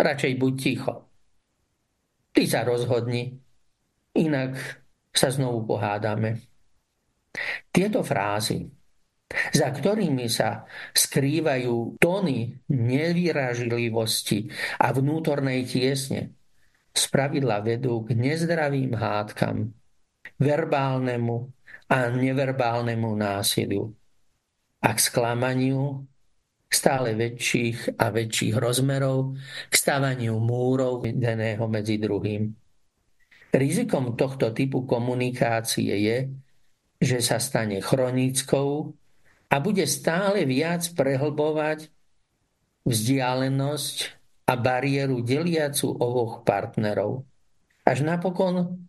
Radšej 0.00 0.32
buď 0.40 0.54
ticho. 0.56 0.94
Ty 2.32 2.42
sa 2.48 2.60
rozhodni, 2.64 3.36
inak 4.16 4.56
sa 5.12 5.28
znovu 5.28 5.68
pohádame. 5.68 6.40
Tieto 7.68 8.00
frázy, 8.00 8.64
za 9.52 9.68
ktorými 9.70 10.26
sa 10.26 10.64
skrývajú 10.96 12.00
tóny 12.00 12.64
nevyražlivosti 12.72 14.48
a 14.80 14.90
vnútornej 14.90 15.62
tiesne, 15.68 16.34
spravidla 16.94 17.60
vedú 17.60 18.06
k 18.06 18.14
nezdravým 18.14 18.94
hádkam, 18.94 19.74
verbálnemu 20.38 21.50
a 21.90 22.08
neverbálnemu 22.08 23.10
násiliu 23.18 23.90
a 24.78 24.88
k 24.94 24.98
sklamaniu 24.98 26.06
stále 26.74 27.14
väčších 27.14 28.02
a 28.02 28.10
väčších 28.10 28.54
rozmerov, 28.58 29.38
k 29.70 29.74
stavaniu 29.74 30.38
múrov 30.42 31.06
jedného 31.06 31.64
medzi 31.70 32.02
druhým. 32.02 32.50
Rizikom 33.54 34.18
tohto 34.18 34.50
typu 34.50 34.82
komunikácie 34.82 35.94
je, 35.94 36.18
že 36.98 37.18
sa 37.22 37.38
stane 37.38 37.78
chronickou 37.78 38.90
a 39.46 39.54
bude 39.62 39.86
stále 39.86 40.42
viac 40.42 40.82
prehlbovať 40.90 41.86
vzdialenosť 42.82 43.96
a 44.44 44.54
bariéru 44.60 45.24
deliacu 45.24 45.88
ovoch 45.88 46.44
partnerov. 46.44 47.24
Až 47.84 48.04
napokon 48.04 48.84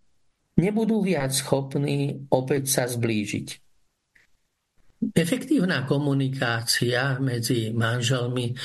nebudú 0.59 1.03
viac 1.03 1.31
schopní 1.31 2.27
opäť 2.31 2.63
sa 2.71 2.83
zblížiť. 2.87 3.65
Efektívna 5.05 5.83
komunikácia 5.85 7.19
medzi 7.19 7.69
manželmi 7.75 8.55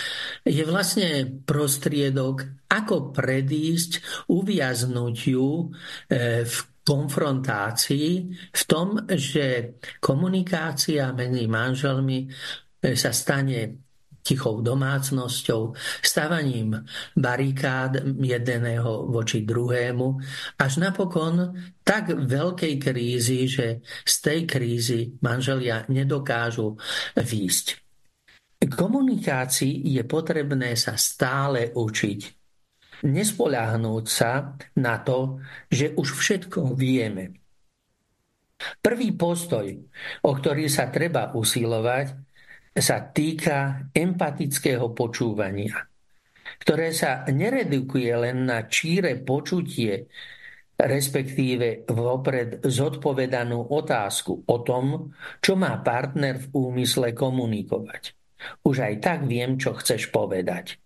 je 0.47 0.63
vlastne 0.65 1.43
prostriedok, 1.43 2.65
ako 2.71 3.11
predísť 3.11 4.25
uviaznutiu 4.31 5.69
e, 6.09 6.47
v 6.47 6.57
konfrontácii 6.87 8.09
v 8.57 8.63
tom, 8.65 9.05
že 9.11 9.77
komunikácia 10.01 11.13
medzi 11.13 11.45
manželmi 11.51 12.25
e, 12.25 12.29
sa 12.95 13.11
stane 13.13 13.90
tichou 14.31 14.63
domácnosťou, 14.63 15.75
stavaním 15.99 16.87
barikád 17.19 18.15
jedného 18.23 19.11
voči 19.11 19.43
druhému, 19.43 20.23
až 20.55 20.73
napokon 20.79 21.51
tak 21.83 22.15
veľkej 22.15 22.75
krízy, 22.79 23.51
že 23.51 23.83
z 24.07 24.15
tej 24.23 24.41
krízy 24.47 25.01
manželia 25.19 25.83
nedokážu 25.91 26.79
výjsť. 27.19 27.67
Komunikácii 28.61 29.89
je 29.89 30.03
potrebné 30.05 30.77
sa 30.77 30.95
stále 30.95 31.73
učiť. 31.73 32.21
Nespoľahnúť 33.01 34.05
sa 34.05 34.53
na 34.77 35.01
to, 35.01 35.41
že 35.73 35.97
už 35.97 36.21
všetko 36.21 36.77
vieme. 36.77 37.41
Prvý 38.85 39.17
postoj, 39.17 39.73
o 40.21 40.31
ktorý 40.37 40.69
sa 40.69 40.93
treba 40.93 41.33
usilovať, 41.33 42.30
sa 42.71 43.03
týka 43.11 43.91
empatického 43.91 44.95
počúvania, 44.95 45.75
ktoré 46.63 46.95
sa 46.95 47.27
neredukuje 47.27 48.13
len 48.15 48.47
na 48.47 48.71
číre 48.71 49.19
počutie, 49.21 50.07
respektíve 50.81 51.85
vopred 51.91 52.65
zodpovedanú 52.65 53.69
otázku 53.69 54.49
o 54.49 54.57
tom, 54.65 55.13
čo 55.43 55.53
má 55.59 55.77
partner 55.85 56.41
v 56.41 56.47
úmysle 56.57 57.13
komunikovať. 57.13 58.17
Už 58.65 58.77
aj 58.81 58.95
tak 59.05 59.21
viem, 59.29 59.61
čo 59.61 59.77
chceš 59.77 60.09
povedať. 60.09 60.81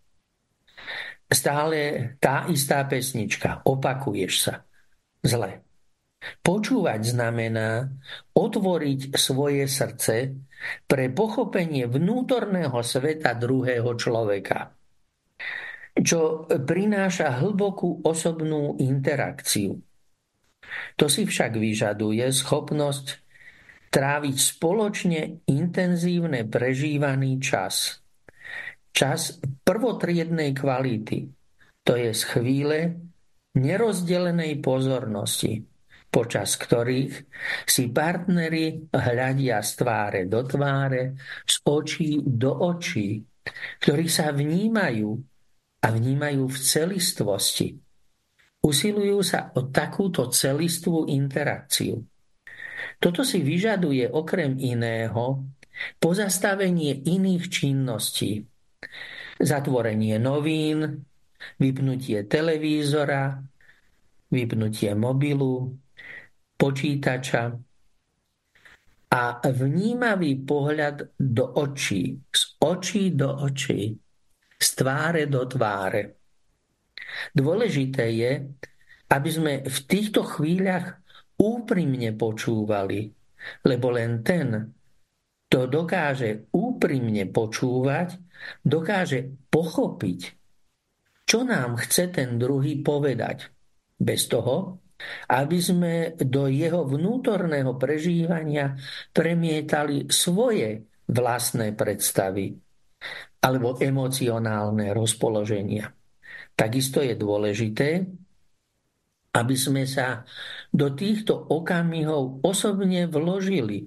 Stále 1.30 2.10
tá 2.18 2.46
istá 2.50 2.82
pesnička, 2.84 3.62
opakuješ 3.62 4.34
sa. 4.50 4.54
Zle. 5.24 5.62
Počúvať 6.40 7.00
znamená 7.04 7.84
otvoriť 8.32 9.12
svoje 9.14 9.68
srdce 9.68 10.32
pre 10.84 11.12
pochopenie 11.12 11.84
vnútorného 11.88 12.78
sveta 12.80 13.36
druhého 13.36 13.92
človeka, 13.96 14.72
čo 15.94 16.48
prináša 16.48 17.38
hlbokú 17.42 18.02
osobnú 18.02 18.76
interakciu. 18.80 19.78
To 20.98 21.06
si 21.06 21.22
však 21.28 21.54
vyžaduje 21.54 22.24
schopnosť 22.34 23.06
tráviť 23.94 24.36
spoločne 24.36 25.46
intenzívne 25.46 26.42
prežívaný 26.50 27.38
čas. 27.38 28.02
Čas 28.90 29.38
prvotriednej 29.62 30.50
kvality, 30.54 31.30
to 31.86 31.92
je 31.94 32.10
z 32.10 32.22
chvíle 32.26 32.78
nerozdelenej 33.54 34.58
pozornosti, 34.58 35.62
počas 36.14 36.54
ktorých 36.54 37.26
si 37.66 37.90
partnery 37.90 38.86
hľadia 38.94 39.58
z 39.58 39.70
tváre 39.82 40.20
do 40.30 40.46
tváre, 40.46 41.18
z 41.42 41.54
očí 41.66 42.22
do 42.22 42.54
očí, 42.70 43.18
ktorí 43.82 44.06
sa 44.06 44.30
vnímajú 44.30 45.10
a 45.82 45.86
vnímajú 45.90 46.42
v 46.46 46.56
celistvosti. 46.62 47.68
Usilujú 48.62 49.18
sa 49.26 49.50
o 49.58 49.66
takúto 49.74 50.30
celistvú 50.30 51.10
interakciu. 51.10 51.98
Toto 53.02 53.26
si 53.26 53.42
vyžaduje 53.42 54.06
okrem 54.08 54.54
iného 54.62 55.44
pozastavenie 55.98 57.02
iných 57.04 57.44
činností. 57.50 58.46
Zatvorenie 59.42 60.22
novín, 60.22 61.04
vypnutie 61.58 62.22
televízora, 62.24 63.42
vypnutie 64.30 64.94
mobilu, 64.94 65.83
počítača 66.54 67.42
a 69.14 69.22
vnímavý 69.46 70.42
pohľad 70.42 71.14
do 71.14 71.44
očí, 71.62 72.18
z 72.34 72.42
očí 72.58 73.14
do 73.14 73.30
očí, 73.46 73.94
z 74.58 74.68
tváre 74.74 75.30
do 75.30 75.46
tváre. 75.46 76.18
Dôležité 77.30 78.10
je, 78.10 78.32
aby 79.14 79.30
sme 79.30 79.52
v 79.62 79.78
týchto 79.86 80.26
chvíľach 80.26 80.98
úprimne 81.38 82.10
počúvali, 82.18 83.06
lebo 83.62 83.86
len 83.94 84.26
ten, 84.26 84.74
kto 85.46 85.70
dokáže 85.70 86.50
úprimne 86.50 87.30
počúvať, 87.30 88.18
dokáže 88.66 89.46
pochopiť, 89.46 90.20
čo 91.22 91.46
nám 91.46 91.78
chce 91.78 92.10
ten 92.10 92.34
druhý 92.34 92.82
povedať. 92.82 93.46
Bez 93.94 94.26
toho, 94.26 94.83
aby 95.28 95.58
sme 95.60 95.94
do 96.16 96.46
jeho 96.48 96.86
vnútorného 96.86 97.74
prežívania 97.76 98.74
premietali 99.10 100.08
svoje 100.08 100.86
vlastné 101.10 101.76
predstavy 101.76 102.54
alebo 103.44 103.76
emocionálne 103.76 104.96
rozpoloženia. 104.96 105.92
Takisto 106.54 107.04
je 107.04 107.14
dôležité, 107.18 107.88
aby 109.34 109.56
sme 109.58 109.84
sa 109.84 110.22
do 110.70 110.94
týchto 110.94 111.34
okamihov 111.50 112.40
osobne 112.46 113.10
vložili, 113.10 113.82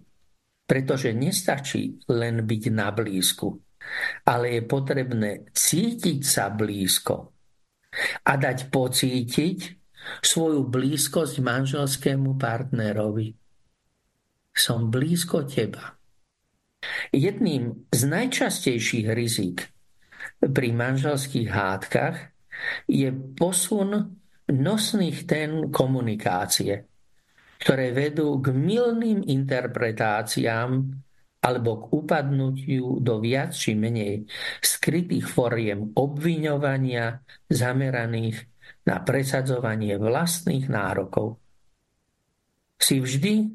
pretože 0.68 1.16
nestačí 1.16 2.04
len 2.12 2.44
byť 2.44 2.64
na 2.76 2.92
blízku, 2.92 3.56
ale 4.28 4.60
je 4.60 4.62
potrebné 4.68 5.32
cítiť 5.56 6.20
sa 6.28 6.52
blízko 6.52 7.32
a 8.28 8.32
dať 8.36 8.68
pocítiť, 8.68 9.58
svoju 10.22 10.68
blízkosť 10.68 11.40
manželskému 11.42 12.36
partnerovi. 12.36 13.34
Som 14.54 14.90
blízko 14.90 15.46
teba. 15.46 15.98
Jedným 17.12 17.90
z 17.90 18.02
najčastejších 18.06 19.08
rizik 19.12 19.70
pri 20.42 20.70
manželských 20.74 21.50
hádkach 21.50 22.18
je 22.90 23.10
posun 23.38 24.18
nosných 24.48 25.28
ten 25.28 25.70
komunikácie, 25.70 26.88
ktoré 27.60 27.92
vedú 27.92 28.40
k 28.40 28.54
milným 28.54 29.26
interpretáciám 29.26 30.70
alebo 31.38 31.70
k 31.80 31.84
upadnutiu 31.94 32.98
do 33.00 33.22
viac 33.22 33.54
či 33.54 33.78
menej 33.78 34.26
skrytých 34.60 35.28
foriem 35.28 35.94
obviňovania 35.94 37.22
zameraných 37.48 38.57
na 38.88 39.04
presadzovanie 39.04 40.00
vlastných 40.00 40.72
nárokov. 40.72 41.36
Si 42.80 43.04
vždy 43.04 43.52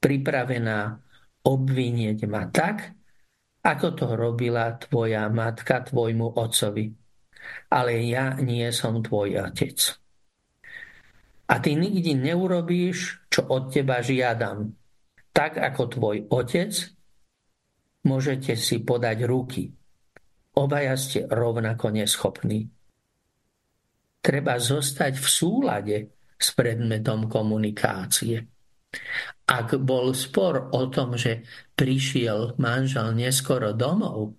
pripravená 0.00 0.96
obvinieť 1.44 2.18
ma 2.24 2.48
tak, 2.48 2.96
ako 3.60 3.86
to 3.92 4.06
robila 4.16 4.72
tvoja 4.80 5.28
matka 5.28 5.84
tvojmu 5.84 6.32
otcovi. 6.32 6.88
Ale 7.68 7.92
ja 8.08 8.36
nie 8.40 8.64
som 8.72 9.04
tvoj 9.04 9.52
otec. 9.52 9.78
A 11.50 11.54
ty 11.60 11.76
nikdy 11.76 12.16
neurobíš, 12.16 13.28
čo 13.28 13.44
od 13.52 13.68
teba 13.74 14.00
žiadam. 14.00 14.70
Tak 15.34 15.60
ako 15.60 15.82
tvoj 15.92 16.16
otec, 16.32 16.72
môžete 18.06 18.56
si 18.56 18.80
podať 18.80 19.28
ruky. 19.28 19.68
Obaja 20.56 20.96
ste 20.96 21.28
rovnako 21.28 21.92
neschopní 21.92 22.79
treba 24.20 24.60
zostať 24.60 25.16
v 25.16 25.28
súlade 25.28 25.96
s 26.36 26.48
predmetom 26.56 27.28
komunikácie. 27.28 28.40
Ak 29.50 29.74
bol 29.82 30.14
spor 30.14 30.70
o 30.72 30.82
tom, 30.88 31.18
že 31.18 31.44
prišiel 31.74 32.60
manžel 32.60 33.12
neskoro 33.16 33.74
domov, 33.74 34.36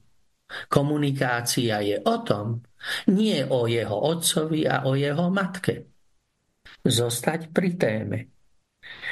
komunikácia 0.68 1.80
je 1.84 1.98
o 2.04 2.16
tom, 2.24 2.64
nie 3.12 3.44
o 3.46 3.70
jeho 3.70 3.96
otcovi 3.96 4.68
a 4.68 4.88
o 4.88 4.98
jeho 4.98 5.30
matke. 5.30 5.88
Zostať 6.82 7.54
pri 7.54 7.70
téme. 7.78 8.20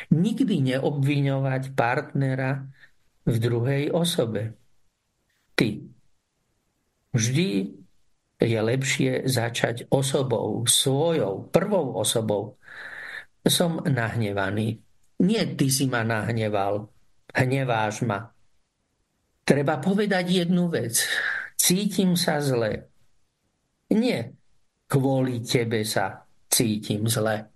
Nikdy 0.10 0.76
neobviňovať 0.76 1.64
partnera 1.78 2.66
v 3.30 3.36
druhej 3.38 3.94
osobe. 3.94 4.58
Ty. 5.54 5.70
Vždy 7.14 7.79
je 8.40 8.56
lepšie 8.56 9.28
začať 9.28 9.92
osobou, 9.92 10.64
svojou, 10.64 11.52
prvou 11.52 12.00
osobou. 12.00 12.56
Som 13.44 13.84
nahnevaný. 13.84 14.80
Nie 15.20 15.44
ty 15.60 15.68
si 15.68 15.92
ma 15.92 16.08
nahneval. 16.08 16.88
Hneváš 17.36 18.08
ma. 18.08 18.32
Treba 19.44 19.84
povedať 19.84 20.46
jednu 20.46 20.72
vec. 20.72 21.04
Cítim 21.60 22.16
sa 22.16 22.40
zle. 22.40 22.88
Nie 23.92 24.32
kvôli 24.88 25.44
tebe 25.44 25.84
sa 25.84 26.24
cítim 26.48 27.06
zle. 27.12 27.52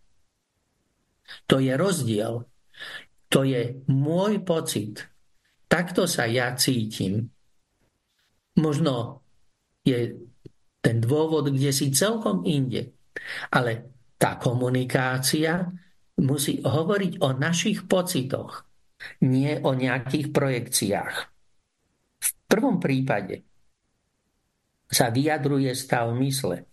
To 1.48 1.63
je 1.63 1.74
rozdiel. 1.80 2.43
To 3.32 3.39
je 3.41 3.82
môj 3.89 4.43
pocit. 4.43 5.08
Takto 5.72 6.06
sa 6.06 6.30
ja 6.30 6.54
cítim. 6.54 7.32
Možno 8.60 9.26
je 9.82 10.13
ten 10.84 11.00
dôvod, 11.00 11.48
kde 11.48 11.72
si 11.72 11.96
celkom 11.96 12.43
inde. 12.43 12.91
Ale 13.56 13.96
tá 14.19 14.36
komunikácia 14.36 15.63
musí 16.19 16.60
hovoriť 16.60 17.24
o 17.24 17.32
našich 17.32 17.88
pocitoch, 17.88 18.67
nie 19.24 19.56
o 19.63 19.72
nejakých 19.72 20.28
projekciách. 20.36 21.15
V 22.19 22.30
prvom 22.52 22.84
prípade 22.84 23.48
sa 24.91 25.10
vyjadruje 25.10 25.72
stav 25.74 26.12
mysle, 26.19 26.67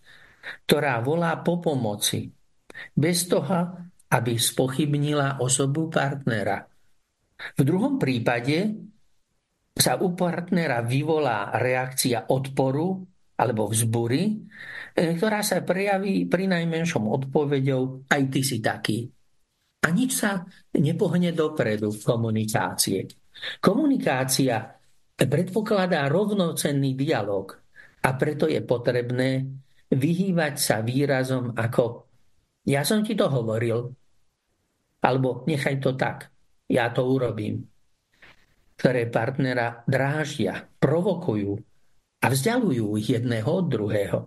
ktorá 0.67 0.99
volá 0.99 1.39
po 1.39 1.63
pomoci, 1.63 2.27
bez 2.93 3.25
toho, 3.31 3.89
aby 4.11 4.35
spochybnila 4.35 5.39
osobu 5.39 5.87
partnera. 5.87 6.67
V 7.57 7.61
druhom 7.63 7.97
prípade 7.97 8.75
sa 9.71 9.97
u 9.97 10.13
partnera 10.13 10.83
vyvolá 10.83 11.55
reakcia 11.57 12.29
odporu 12.29 13.10
alebo 13.41 13.65
vzbury, 13.65 14.21
e, 14.93 15.17
ktorá 15.17 15.41
sa 15.41 15.65
prejaví 15.65 16.29
pri 16.29 16.45
najmenšom 16.45 17.09
odpovedou 17.09 18.05
aj 18.05 18.21
ty 18.29 18.41
si 18.45 18.61
taký. 18.61 19.09
A 19.81 19.89
nič 19.89 20.21
sa 20.21 20.45
nepohne 20.77 21.33
dopredu 21.33 21.89
v 21.89 22.01
komunikácie. 22.05 23.09
Komunikácia 23.57 24.61
predpokladá 25.17 26.05
rovnocenný 26.05 26.93
dialog 26.93 27.57
a 28.05 28.09
preto 28.13 28.45
je 28.45 28.61
potrebné 28.61 29.41
vyhývať 29.89 30.55
sa 30.61 30.85
výrazom 30.85 31.57
ako 31.57 32.11
ja 32.61 32.85
som 32.85 33.01
ti 33.01 33.17
to 33.17 33.25
hovoril, 33.25 33.89
alebo 35.01 35.41
nechaj 35.49 35.81
to 35.81 35.97
tak, 35.97 36.29
ja 36.69 36.93
to 36.93 37.09
urobím. 37.09 37.65
Ktoré 38.77 39.09
partnera 39.09 39.81
dráždia, 39.89 40.61
provokujú 40.77 41.57
a 42.21 42.25
vzdialujú 42.29 43.01
ich 43.01 43.17
jedného 43.17 43.49
od 43.49 43.65
druhého. 43.65 44.19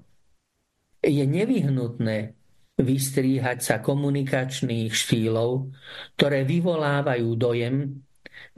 Je 1.05 1.23
nevyhnutné 1.23 2.35
vystríhať 2.75 3.59
sa 3.63 3.77
komunikačných 3.79 4.91
štýlov, 4.91 5.71
ktoré 6.19 6.43
vyvolávajú 6.43 7.29
dojem, 7.39 8.03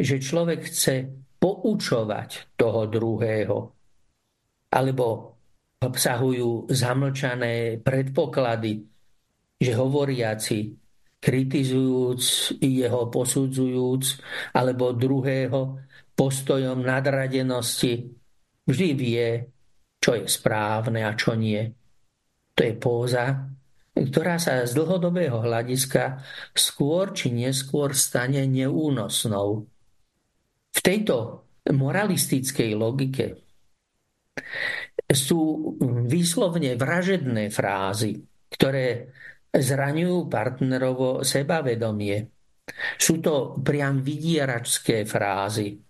že 0.01 0.16
človek 0.16 0.64
chce 0.64 1.12
poučovať 1.37 2.57
toho 2.57 2.88
druhého, 2.88 3.59
alebo 4.72 5.37
obsahujú 5.85 6.72
zamlčané 6.72 7.77
predpoklady, 7.85 8.88
že 9.61 9.72
hovoriaci 9.77 10.59
kritizujúc 11.20 12.57
jeho, 12.61 13.12
posudzujúc, 13.12 14.05
alebo 14.57 14.96
druhého 14.96 15.61
postojom 16.16 16.81
nadradenosti, 16.81 18.09
vždy 18.66 18.88
vie, 18.98 19.26
čo 20.02 20.18
je 20.18 20.26
správne 20.29 21.07
a 21.07 21.14
čo 21.14 21.35
nie. 21.35 21.62
To 22.55 22.61
je 22.62 22.74
póza, 22.76 23.50
ktorá 23.96 24.37
sa 24.37 24.61
z 24.68 24.76
dlhodobého 24.76 25.40
hľadiska 25.40 26.20
skôr 26.52 27.16
či 27.16 27.33
neskôr 27.33 27.96
stane 27.96 28.44
neúnosnou. 28.44 29.64
V 30.76 30.81
tejto 30.85 31.48
moralistickej 31.64 32.76
logike 32.76 33.40
sú 35.09 35.72
výslovne 36.05 36.76
vražedné 36.76 37.48
frázy, 37.48 38.20
ktoré 38.52 39.11
zraňujú 39.57 40.29
partnerovo 40.29 41.24
sebavedomie. 41.24 42.29
Sú 43.00 43.24
to 43.24 43.57
priam 43.64 44.05
vydieračské 44.05 45.09
frázy. 45.09 45.81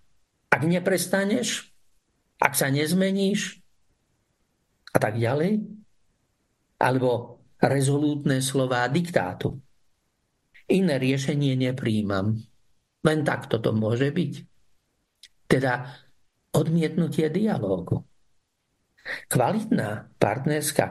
Ak 0.47 0.63
neprestaneš, 0.63 1.75
ak 2.37 2.53
sa 2.53 2.69
nezmeníš 2.69 3.61
a 4.93 4.99
tak 5.01 5.21
ďalej, 5.21 5.61
alebo 6.77 7.41
rezolútne 7.61 8.45
slová 8.45 8.85
diktátu. 8.89 9.57
Iné 10.69 10.99
riešenie 10.99 11.57
nepríjmam. 11.57 12.37
Len 13.07 13.19
takto 13.23 13.63
to 13.63 13.71
môže 13.71 14.11
byť. 14.11 14.33
Teda 15.47 15.95
odmietnutie 16.53 17.31
dialógu. 17.31 18.03
Kvalitná 19.31 20.11
partnerská 20.19 20.91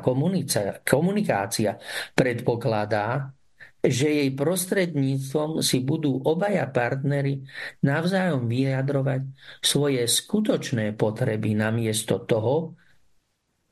komunikácia 0.88 1.76
predpokladá, 2.16 3.36
že 3.86 4.08
jej 4.10 4.32
prostredníctvom 4.34 5.62
si 5.62 5.86
budú 5.86 6.18
obaja 6.26 6.66
partnery 6.66 7.46
navzájom 7.86 8.50
vyjadrovať 8.50 9.22
svoje 9.62 10.10
skutočné 10.10 10.98
potreby 10.98 11.54
namiesto 11.54 12.26
toho, 12.26 12.74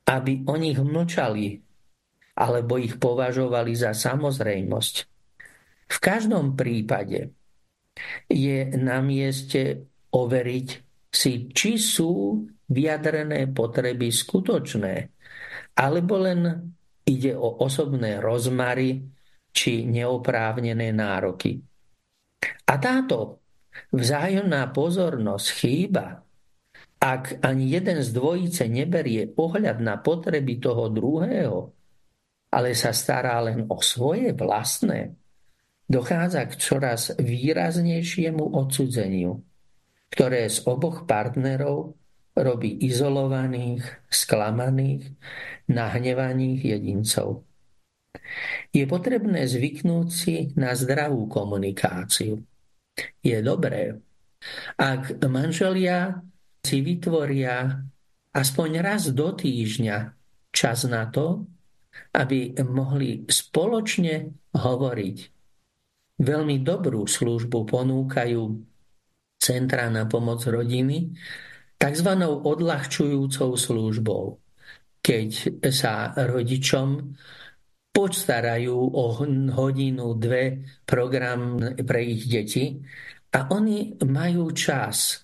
aby 0.06 0.46
o 0.46 0.54
nich 0.54 0.78
mlčali 0.78 1.58
alebo 2.34 2.78
ich 2.78 2.98
považovali 2.98 3.72
za 3.78 3.94
samozrejmosť. 3.94 4.94
V 5.86 5.98
každom 6.02 6.58
prípade 6.58 7.30
je 8.26 8.58
na 8.74 8.98
mieste 8.98 9.86
overiť 10.10 10.68
si, 11.14 11.46
či 11.54 11.78
sú 11.78 12.42
vyjadrené 12.66 13.46
potreby 13.54 14.10
skutočné, 14.10 14.94
alebo 15.78 16.14
len 16.18 16.40
ide 17.06 17.38
o 17.38 17.62
osobné 17.62 18.18
rozmary 18.18 19.13
či 19.54 19.86
neoprávnené 19.86 20.90
nároky. 20.90 21.62
A 22.66 22.74
táto 22.82 23.40
vzájomná 23.94 24.74
pozornosť 24.74 25.46
chýba, 25.62 26.20
ak 26.98 27.44
ani 27.44 27.70
jeden 27.70 28.02
z 28.02 28.10
dvojice 28.10 28.66
neberie 28.66 29.30
pohľad 29.30 29.78
na 29.78 30.00
potreby 30.02 30.58
toho 30.58 30.90
druhého, 30.90 31.70
ale 32.50 32.74
sa 32.74 32.90
stará 32.90 33.38
len 33.44 33.70
o 33.70 33.78
svoje 33.78 34.34
vlastné, 34.34 35.14
dochádza 35.84 36.48
k 36.50 36.54
čoraz 36.58 37.12
výraznejšiemu 37.18 38.40
odsudzeniu, 38.40 39.38
ktoré 40.10 40.48
z 40.48 40.64
oboch 40.64 41.04
partnerov 41.04 41.94
robí 42.34 42.82
izolovaných, 42.82 43.84
sklamaných, 44.10 45.14
nahnevaných 45.70 46.60
jedincov. 46.78 47.46
Je 48.74 48.84
potrebné 48.86 49.46
zvyknúť 49.46 50.08
si 50.10 50.36
na 50.58 50.74
zdravú 50.74 51.26
komunikáciu. 51.30 52.42
Je 53.22 53.38
dobré, 53.42 53.98
ak 54.78 55.18
manželia 55.26 56.22
si 56.62 56.80
vytvoria 56.80 57.84
aspoň 58.34 58.70
raz 58.82 59.10
do 59.10 59.34
týždňa 59.34 59.96
čas 60.54 60.86
na 60.86 61.10
to, 61.10 61.46
aby 62.14 62.54
mohli 62.66 63.26
spoločne 63.26 64.30
hovoriť. 64.54 65.18
Veľmi 66.18 66.62
dobrú 66.62 67.06
službu 67.06 67.66
ponúkajú 67.66 68.42
Centra 69.44 69.92
na 69.92 70.08
pomoc 70.08 70.40
rodiny, 70.46 71.12
tzv. 71.76 72.10
odľahčujúcou 72.24 73.50
službou. 73.60 74.24
Keď 75.04 75.60
sa 75.68 76.16
rodičom 76.16 77.12
postarajú 77.94 78.74
o 78.74 79.04
hodinu, 79.54 80.18
dve 80.18 80.66
program 80.82 81.62
pre 81.86 82.02
ich 82.02 82.26
deti 82.26 82.74
a 83.30 83.54
oni 83.54 84.02
majú 84.02 84.50
čas 84.50 85.22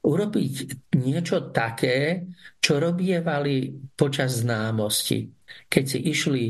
urobiť 0.00 0.52
niečo 0.96 1.52
také, 1.52 2.24
čo 2.56 2.80
robievali 2.80 3.68
počas 3.92 4.40
známosti. 4.40 5.28
Keď 5.68 5.84
si 5.84 5.98
išli 6.08 6.44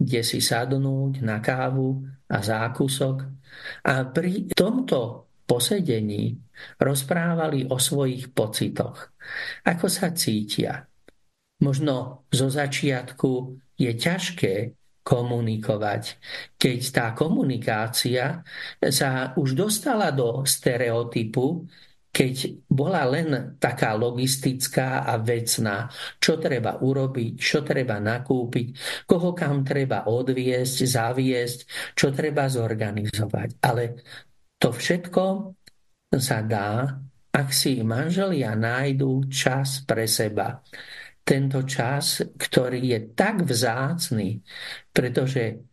kde 0.00 0.24
si 0.24 0.40
sadnúť 0.40 1.20
na 1.20 1.44
kávu 1.44 2.00
a 2.32 2.40
zákusok 2.40 3.16
a 3.84 4.08
pri 4.08 4.48
tomto 4.56 5.28
posedení 5.44 6.40
rozprávali 6.80 7.68
o 7.68 7.76
svojich 7.76 8.32
pocitoch, 8.32 9.12
ako 9.68 9.86
sa 9.92 10.16
cítia. 10.16 10.88
Možno 11.60 12.24
zo 12.32 12.48
začiatku 12.48 13.60
je 13.76 13.92
ťažké 13.92 14.54
komunikovať, 15.10 16.22
keď 16.54 16.80
tá 16.94 17.06
komunikácia 17.18 18.46
sa 18.78 19.34
už 19.34 19.58
dostala 19.58 20.14
do 20.14 20.46
stereotypu, 20.46 21.66
keď 22.10 22.66
bola 22.66 23.06
len 23.06 23.58
taká 23.58 23.94
logistická 23.94 25.06
a 25.06 25.18
vecná, 25.18 25.90
čo 26.18 26.38
treba 26.38 26.78
urobiť, 26.78 27.32
čo 27.38 27.62
treba 27.62 27.98
nakúpiť, 28.02 28.66
koho 29.06 29.30
kam 29.34 29.62
treba 29.62 30.06
odviesť, 30.06 30.76
zaviesť, 30.86 31.58
čo 31.94 32.10
treba 32.10 32.50
zorganizovať. 32.50 33.48
Ale 33.62 34.02
to 34.58 34.74
všetko 34.74 35.24
sa 36.18 36.42
dá, 36.42 36.98
ak 37.30 37.48
si 37.54 37.78
manželia 37.86 38.58
nájdú 38.58 39.30
čas 39.30 39.86
pre 39.86 40.10
seba. 40.10 40.58
Tento 41.30 41.62
čas, 41.62 42.26
ktorý 42.26 42.90
je 42.90 42.98
tak 43.14 43.46
vzácný, 43.46 44.42
pretože 44.90 45.70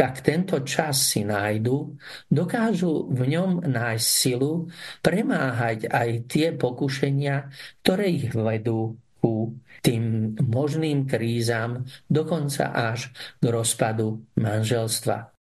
ak 0.00 0.24
tento 0.24 0.62
čas 0.64 1.12
si 1.12 1.26
nájdu, 1.26 1.98
dokážu 2.32 3.10
v 3.12 3.36
ňom 3.36 3.68
nájsť 3.68 4.06
silu 4.06 4.70
premáhať 5.04 5.92
aj 5.92 6.30
tie 6.30 6.56
pokušenia, 6.56 7.52
ktoré 7.84 8.06
ich 8.08 8.32
vedú 8.32 8.96
ku 9.20 9.60
tým 9.84 10.32
možným 10.40 11.04
krízam, 11.04 11.84
dokonca 12.08 12.72
až 12.72 13.12
k 13.12 13.44
rozpadu 13.44 14.24
manželstva. 14.40 15.36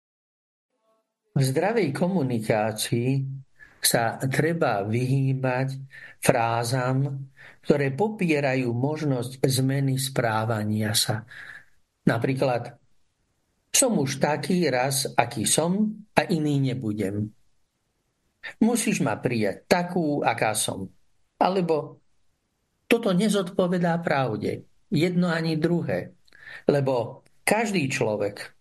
V 1.39 1.41
zdravej 1.45 1.95
komunikácii 1.95 3.23
sa 3.79 4.19
treba 4.27 4.83
vyhýbať 4.83 5.79
frázam, 6.19 7.27
ktoré 7.63 7.91
popierajú 7.95 8.71
možnosť 8.71 9.39
zmeny 9.43 9.95
správania 9.99 10.95
sa. 10.95 11.23
Napríklad, 12.07 12.75
som 13.69 13.95
už 13.95 14.19
taký 14.19 14.67
raz, 14.67 15.07
aký 15.15 15.45
som 15.45 15.93
a 16.17 16.25
iný 16.27 16.59
nebudem. 16.59 17.29
Musíš 18.63 19.03
ma 19.03 19.19
prijať 19.19 19.67
takú, 19.67 20.23
aká 20.23 20.55
som. 20.55 20.89
Alebo 21.39 22.01
toto 22.89 23.13
nezodpovedá 23.13 24.01
pravde. 24.01 24.65
Jedno 24.89 25.29
ani 25.29 25.59
druhé. 25.59 26.17
Lebo 26.65 27.21
každý 27.45 27.85
človek 27.91 28.58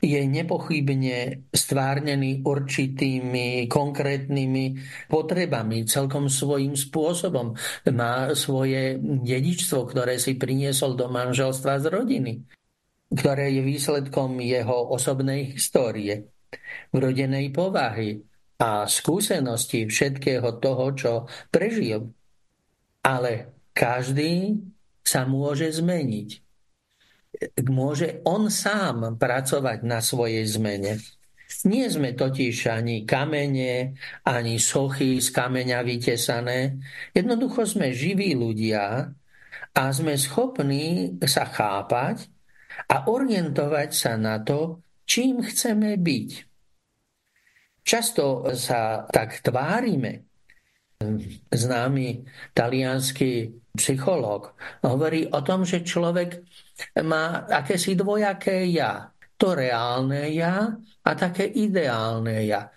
je 0.00 0.20
nepochybne 0.24 1.48
stvárnený 1.52 2.40
určitými 2.42 3.68
konkrétnymi 3.68 4.64
potrebami, 5.06 5.84
celkom 5.84 6.32
svojím 6.32 6.72
spôsobom. 6.72 7.52
Má 7.92 8.32
svoje 8.32 8.96
dedičstvo, 9.00 9.84
ktoré 9.84 10.16
si 10.16 10.40
priniesol 10.40 10.96
do 10.96 11.12
manželstva 11.12 11.84
z 11.84 11.86
rodiny, 11.92 12.32
ktoré 13.12 13.52
je 13.52 13.62
výsledkom 13.62 14.40
jeho 14.40 14.88
osobnej 14.90 15.54
histórie, 15.54 16.32
vrodenej 16.90 17.52
povahy 17.52 18.24
a 18.60 18.88
skúsenosti 18.88 19.88
všetkého 19.88 20.60
toho, 20.60 20.84
čo 20.96 21.12
prežil. 21.52 22.12
Ale 23.00 23.56
každý 23.72 24.60
sa 25.00 25.24
môže 25.24 25.72
zmeniť 25.72 26.49
môže 27.68 28.20
on 28.28 28.52
sám 28.52 29.16
pracovať 29.16 29.78
na 29.84 30.04
svojej 30.04 30.44
zmene. 30.44 31.00
Nie 31.66 31.90
sme 31.90 32.14
totiž 32.14 32.70
ani 32.70 33.02
kamene, 33.02 33.98
ani 34.22 34.54
sochy 34.62 35.18
z 35.18 35.28
kameňa 35.34 35.82
vytesané. 35.82 36.78
Jednoducho 37.10 37.66
sme 37.66 37.90
živí 37.90 38.38
ľudia 38.38 39.10
a 39.74 39.82
sme 39.90 40.14
schopní 40.14 41.18
sa 41.26 41.50
chápať 41.50 42.30
a 42.86 43.10
orientovať 43.10 43.90
sa 43.90 44.14
na 44.14 44.38
to, 44.40 44.80
čím 45.04 45.42
chceme 45.42 45.98
byť. 45.98 46.30
Často 47.82 48.54
sa 48.54 49.10
tak 49.10 49.42
tvárime, 49.42 50.30
známy 51.50 52.22
talianský 52.52 53.60
psychológ 53.72 54.52
hovorí 54.84 55.24
o 55.32 55.40
tom, 55.40 55.64
že 55.64 55.80
človek 55.80 56.44
má 57.06 57.46
akési 57.48 57.94
dvojaké 57.96 58.66
ja. 58.70 59.08
To 59.40 59.56
reálne 59.56 60.28
ja 60.36 60.68
a 61.00 61.10
také 61.16 61.48
ideálne 61.48 62.44
ja. 62.44 62.68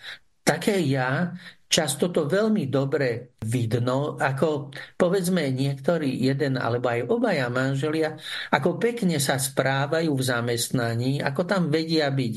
Také 0.43 0.79
ja, 0.83 1.31
často 1.73 2.13
to 2.13 2.29
veľmi 2.29 2.69
dobre 2.69 3.33
vidno, 3.41 4.13
ako 4.21 4.69
povedzme 4.93 5.49
niektorí 5.49 6.21
jeden 6.21 6.61
alebo 6.61 6.93
aj 6.93 7.09
obaja 7.09 7.49
manželia, 7.49 8.13
ako 8.53 8.77
pekne 8.77 9.17
sa 9.17 9.41
správajú 9.41 10.13
v 10.13 10.23
zamestnaní, 10.23 11.11
ako 11.25 11.41
tam 11.49 11.73
vedia 11.73 12.13
byť 12.13 12.33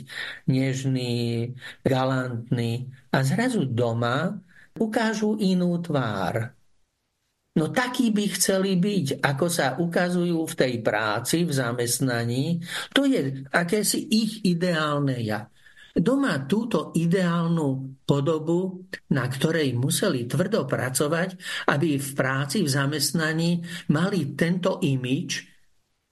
nežný, 0.49 1.53
galantný 1.85 2.89
a 3.13 3.21
zrazu 3.21 3.69
doma 3.69 4.33
ukážu 4.81 5.37
inú 5.37 5.77
tvár. 5.85 6.56
No 7.57 7.73
takí 7.73 8.13
by 8.13 8.25
chceli 8.37 8.77
byť, 8.77 9.25
ako 9.25 9.47
sa 9.49 9.81
ukazujú 9.81 10.45
v 10.45 10.55
tej 10.55 10.75
práci, 10.85 11.49
v 11.49 11.53
zamestnaní. 11.57 12.61
To 12.93 13.09
je 13.09 13.49
akési 13.49 14.05
ich 14.13 14.45
ideálne 14.45 15.17
ja. 15.25 15.49
Doma 15.97 16.45
túto 16.45 16.93
ideálnu 16.93 17.97
podobu, 18.05 18.85
na 19.17 19.25
ktorej 19.25 19.73
museli 19.73 20.29
tvrdo 20.29 20.69
pracovať, 20.69 21.41
aby 21.73 21.97
v 21.97 22.11
práci, 22.13 22.61
v 22.61 22.69
zamestnaní 22.69 23.65
mali 23.89 24.37
tento 24.37 24.77
imič, 24.85 25.57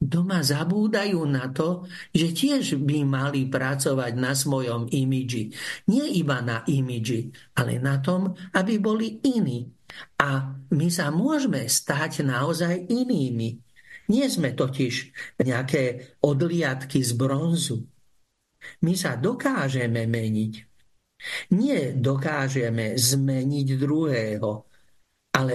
doma 0.00 0.40
zabúdajú 0.40 1.20
na 1.28 1.52
to, 1.52 1.84
že 2.16 2.32
tiež 2.32 2.80
by 2.80 3.04
mali 3.04 3.44
pracovať 3.44 4.12
na 4.16 4.32
svojom 4.32 4.88
imidži. 4.88 5.52
Nie 5.92 6.08
iba 6.08 6.40
na 6.40 6.64
imidži, 6.64 7.28
ale 7.60 7.76
na 7.76 8.00
tom, 8.00 8.32
aby 8.56 8.80
boli 8.80 9.20
iní. 9.20 9.68
A 10.20 10.56
my 10.72 10.88
sa 10.90 11.10
môžeme 11.14 11.66
stať 11.68 12.26
naozaj 12.26 12.90
inými. 12.90 13.60
Nie 14.10 14.26
sme 14.28 14.52
totiž 14.52 14.94
nejaké 15.40 16.16
odliadky 16.20 17.00
z 17.00 17.12
bronzu. 17.16 17.84
My 18.84 18.92
sa 18.96 19.16
dokážeme 19.16 20.04
meniť. 20.04 20.54
Nie 21.56 21.96
dokážeme 21.96 23.00
zmeniť 23.00 23.68
druhého, 23.80 24.50
ale 25.32 25.54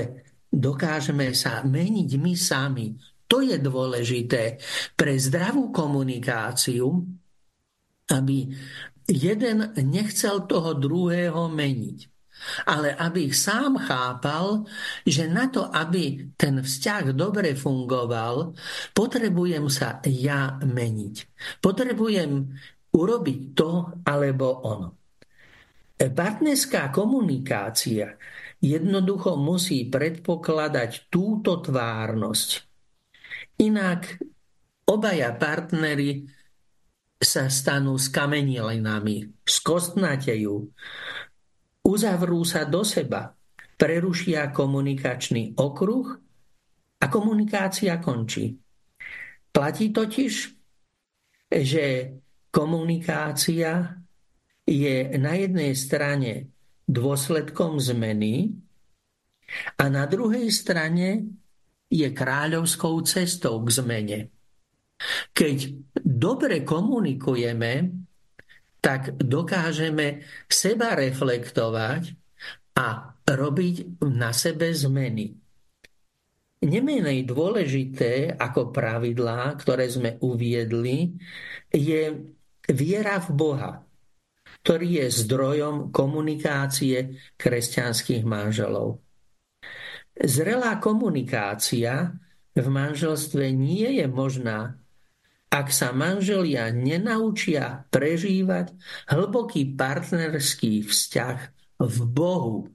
dokážeme 0.50 1.30
sa 1.38 1.62
meniť 1.62 2.10
my 2.18 2.34
sami 2.34 2.88
to 3.30 3.46
je 3.46 3.62
dôležité 3.62 4.58
pre 4.98 5.14
zdravú 5.22 5.70
komunikáciu, 5.70 6.90
aby 8.10 8.50
jeden 9.06 9.70
nechcel 9.86 10.50
toho 10.50 10.74
druhého 10.74 11.46
meniť 11.54 12.00
ale 12.66 12.96
aby 12.96 13.30
sám 13.34 13.80
chápal, 13.80 14.66
že 15.04 15.28
na 15.28 15.48
to, 15.48 15.68
aby 15.68 16.34
ten 16.40 16.64
vzťah 16.64 17.14
dobre 17.14 17.54
fungoval, 17.56 18.56
potrebujem 18.96 19.68
sa 19.68 20.00
ja 20.08 20.58
meniť. 20.60 21.16
Potrebujem 21.60 22.32
urobiť 22.94 23.40
to 23.54 23.72
alebo 24.06 24.48
ono. 24.66 24.90
Partnerská 26.00 26.96
komunikácia 26.96 28.16
jednoducho 28.64 29.36
musí 29.36 29.88
predpokladať 29.92 31.12
túto 31.12 31.60
tvárnosť. 31.60 32.50
Inak 33.60 34.24
obaja 34.88 35.36
partnery 35.36 36.24
sa 37.20 37.52
stanú 37.52 38.00
skamenielinami, 38.00 39.44
skostnatejú, 39.44 40.72
uzavrú 41.90 42.46
sa 42.46 42.70
do 42.70 42.86
seba, 42.86 43.34
prerušia 43.80 44.54
komunikačný 44.54 45.58
okruh 45.58 46.08
a 47.02 47.06
komunikácia 47.10 47.98
končí. 47.98 48.54
Platí 49.50 49.90
totiž, 49.90 50.34
že 51.50 51.86
komunikácia 52.54 53.98
je 54.70 54.98
na 55.18 55.34
jednej 55.34 55.74
strane 55.74 56.54
dôsledkom 56.86 57.82
zmeny 57.82 58.54
a 59.82 59.90
na 59.90 60.06
druhej 60.06 60.54
strane 60.54 61.26
je 61.90 62.06
kráľovskou 62.14 63.02
cestou 63.02 63.66
k 63.66 63.70
zmene. 63.74 64.20
Keď 65.34 65.58
dobre 66.06 66.62
komunikujeme, 66.62 67.72
tak 68.80 69.16
dokážeme 69.20 70.24
seba 70.48 70.96
reflektovať 70.96 72.16
a 72.80 73.12
robiť 73.28 74.02
na 74.08 74.32
sebe 74.32 74.72
zmeny. 74.72 75.36
Nemenej 76.60 77.24
dôležité 77.24 78.36
ako 78.36 78.72
pravidlá, 78.76 79.56
ktoré 79.56 79.88
sme 79.88 80.20
uviedli, 80.20 81.16
je 81.72 82.04
viera 82.68 83.16
v 83.24 83.30
Boha, 83.32 83.80
ktorý 84.64 85.04
je 85.04 85.08
zdrojom 85.24 85.76
komunikácie 85.92 87.16
kresťanských 87.40 88.28
manželov. 88.28 89.00
Zrelá 90.20 90.84
komunikácia 90.84 92.12
v 92.52 92.68
manželstve 92.68 93.56
nie 93.56 94.04
je 94.04 94.06
možná, 94.12 94.76
ak 95.50 95.68
sa 95.74 95.90
manželia 95.92 96.70
nenaučia 96.70 97.90
prežívať 97.90 98.74
hlboký 99.10 99.74
partnerský 99.74 100.86
vzťah 100.86 101.38
v 101.82 101.98
Bohu. 102.06 102.70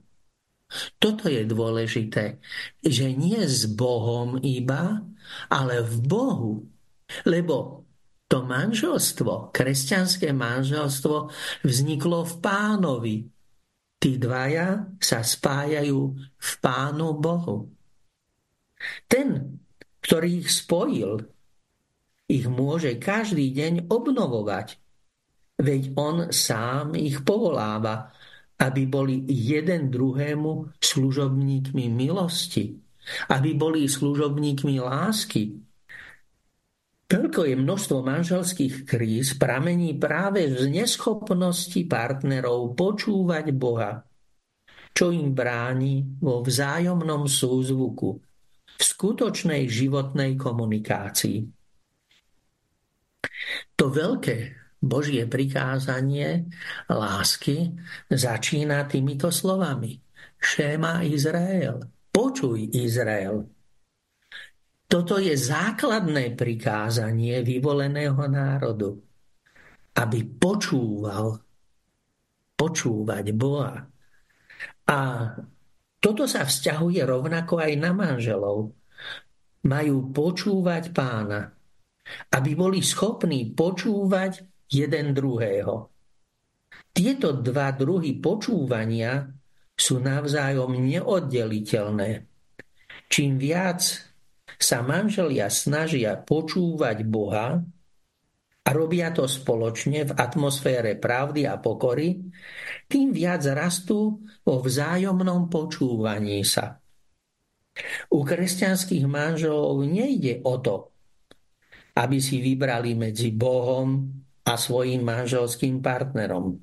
Toto 0.98 1.30
je 1.30 1.46
dôležité, 1.46 2.42
že 2.82 3.14
nie 3.14 3.38
s 3.38 3.70
Bohom 3.70 4.42
iba, 4.42 5.06
ale 5.46 5.86
v 5.86 5.96
Bohu. 6.02 6.54
Lebo 7.22 7.86
to 8.26 8.42
manželstvo, 8.42 9.54
kresťanské 9.54 10.34
manželstvo 10.34 11.30
vzniklo 11.62 12.26
v 12.26 12.34
pánovi, 12.42 13.16
Tí 14.04 14.20
dvaja 14.20 14.84
sa 15.00 15.24
spájajú 15.24 16.00
v 16.36 16.50
Pánu 16.60 17.16
Bohu. 17.16 17.72
Ten, 19.08 19.56
ktorý 20.04 20.44
ich 20.44 20.52
spojil, 20.52 21.24
ich 22.28 22.46
môže 22.48 22.96
každý 22.96 23.52
deň 23.52 23.92
obnovovať. 23.92 24.80
Veď 25.60 25.82
on 25.94 26.16
sám 26.34 26.98
ich 26.98 27.22
povoláva, 27.22 28.10
aby 28.58 28.86
boli 28.86 29.22
jeden 29.28 29.90
druhému 29.90 30.78
služobníkmi 30.78 31.90
milosti, 31.90 32.74
aby 33.30 33.50
boli 33.54 33.86
služobníkmi 33.86 34.80
lásky. 34.82 35.58
Toľko 37.04 37.40
je 37.46 37.54
množstvo 37.54 37.98
manželských 38.00 38.88
kríz 38.88 39.36
pramení 39.36 39.94
práve 40.00 40.48
z 40.48 40.66
neschopnosti 40.72 41.78
partnerov 41.84 42.74
počúvať 42.74 43.46
Boha, 43.54 44.00
čo 44.90 45.12
im 45.12 45.36
bráni 45.36 46.00
vo 46.18 46.40
vzájomnom 46.40 47.28
súzvuku, 47.28 48.10
v 48.74 48.82
skutočnej 48.82 49.68
životnej 49.68 50.34
komunikácii. 50.34 51.63
To 53.74 53.90
veľké 53.90 54.36
Božie 54.84 55.24
prikázanie 55.24 56.44
lásky 56.86 57.72
začína 58.12 58.84
týmito 58.84 59.32
slovami. 59.32 59.96
Šéma 60.36 61.02
Izrael. 61.08 61.80
Počuj 62.12 62.68
Izrael. 62.76 63.48
Toto 64.84 65.16
je 65.18 65.34
základné 65.34 66.36
prikázanie 66.36 67.40
vyvoleného 67.42 68.20
národu, 68.28 68.94
aby 69.96 70.18
počúval, 70.22 71.40
počúvať 72.54 73.26
Boha. 73.34 73.82
A 74.84 74.98
toto 75.98 76.28
sa 76.28 76.44
vzťahuje 76.44 77.00
rovnako 77.02 77.58
aj 77.58 77.72
na 77.80 77.90
manželov. 77.96 78.76
Majú 79.64 80.12
počúvať 80.12 80.92
pána, 80.92 81.48
aby 82.32 82.52
boli 82.52 82.80
schopní 82.84 83.52
počúvať 83.52 84.44
jeden 84.68 85.16
druhého. 85.16 85.88
Tieto 86.94 87.34
dva 87.34 87.74
druhy 87.74 88.22
počúvania 88.22 89.26
sú 89.74 89.98
navzájom 89.98 90.78
neoddeliteľné. 90.78 92.10
Čím 93.10 93.38
viac 93.42 93.82
sa 94.54 94.78
manželia 94.86 95.50
snažia 95.50 96.14
počúvať 96.14 97.02
Boha 97.02 97.58
a 98.64 98.68
robia 98.72 99.10
to 99.12 99.26
spoločne 99.28 100.08
v 100.08 100.12
atmosfére 100.14 100.96
pravdy 100.96 101.44
a 101.44 101.58
pokory, 101.60 102.16
tým 102.88 103.12
viac 103.12 103.44
rastú 103.50 104.24
vo 104.46 104.54
vzájomnom 104.62 105.52
počúvaní 105.52 106.40
sa. 106.46 106.78
U 108.14 108.22
kresťanských 108.22 109.04
manželov 109.10 109.82
nejde 109.82 110.40
o 110.46 110.62
to, 110.62 110.93
aby 111.94 112.18
si 112.18 112.42
vybrali 112.42 112.98
medzi 112.98 113.30
Bohom 113.30 114.10
a 114.44 114.52
svojim 114.58 115.06
manželským 115.06 115.78
partnerom. 115.78 116.58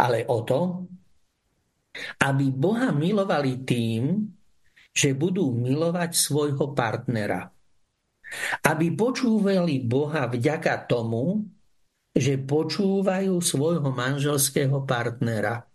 Ale 0.00 0.24
o 0.30 0.38
to, 0.46 0.60
aby 2.24 2.46
Boha 2.52 2.94
milovali 2.94 3.66
tým, 3.66 4.24
že 4.96 5.12
budú 5.12 5.52
milovať 5.52 6.10
svojho 6.16 6.72
partnera. 6.72 7.52
Aby 8.64 8.96
počúvali 8.96 9.84
Boha 9.84 10.24
vďaka 10.26 10.88
tomu, 10.88 11.44
že 12.16 12.40
počúvajú 12.40 13.36
svojho 13.44 13.92
manželského 13.92 14.88
partnera. 14.88 15.68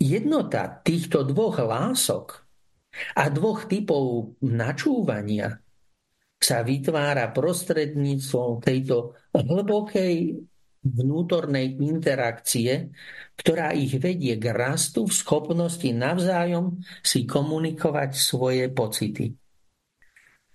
Jednota 0.00 0.82
týchto 0.82 1.22
dvoch 1.22 1.60
lások 1.60 2.42
a 3.14 3.28
dvoch 3.28 3.68
typov 3.68 4.34
načúvania 4.40 5.61
sa 6.42 6.66
vytvára 6.66 7.30
prostredníctvom 7.30 8.58
tejto 8.58 9.14
hlbokej 9.30 10.42
vnútornej 10.82 11.78
interakcie, 11.78 12.90
ktorá 13.38 13.70
ich 13.70 13.94
vedie 14.02 14.34
k 14.34 14.50
rastu 14.50 15.06
v 15.06 15.14
schopnosti 15.14 15.86
navzájom 15.86 16.82
si 17.06 17.22
komunikovať 17.22 18.18
svoje 18.18 18.66
pocity. 18.74 19.30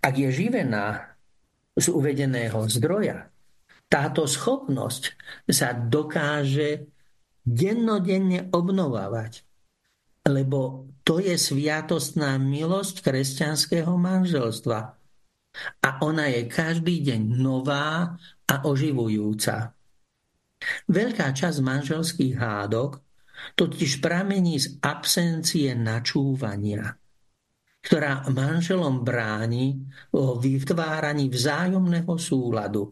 Ak 0.04 0.14
je 0.20 0.28
živená 0.28 1.16
z 1.80 1.88
uvedeného 1.88 2.68
zdroja, 2.68 3.32
táto 3.88 4.28
schopnosť 4.28 5.16
sa 5.48 5.72
dokáže 5.72 6.92
dennodenne 7.48 8.52
obnovávať, 8.52 9.48
lebo 10.28 10.92
to 11.08 11.24
je 11.24 11.40
sviatostná 11.40 12.36
milosť 12.36 13.00
kresťanského 13.00 13.96
manželstva– 13.96 14.80
a 15.82 16.02
ona 16.06 16.28
je 16.30 16.50
každý 16.50 17.02
deň 17.04 17.22
nová 17.38 18.18
a 18.48 18.56
oživujúca. 18.64 19.74
Veľká 20.90 21.28
časť 21.38 21.58
manželských 21.62 22.36
hádok 22.38 23.02
totiž 23.54 24.02
pramení 24.02 24.58
z 24.58 24.82
absencie 24.82 25.78
načúvania, 25.78 26.98
ktorá 27.86 28.26
manželom 28.34 29.06
bráni 29.06 29.86
o 30.18 30.42
vytváraní 30.42 31.30
vzájomného 31.30 32.14
súladu. 32.18 32.90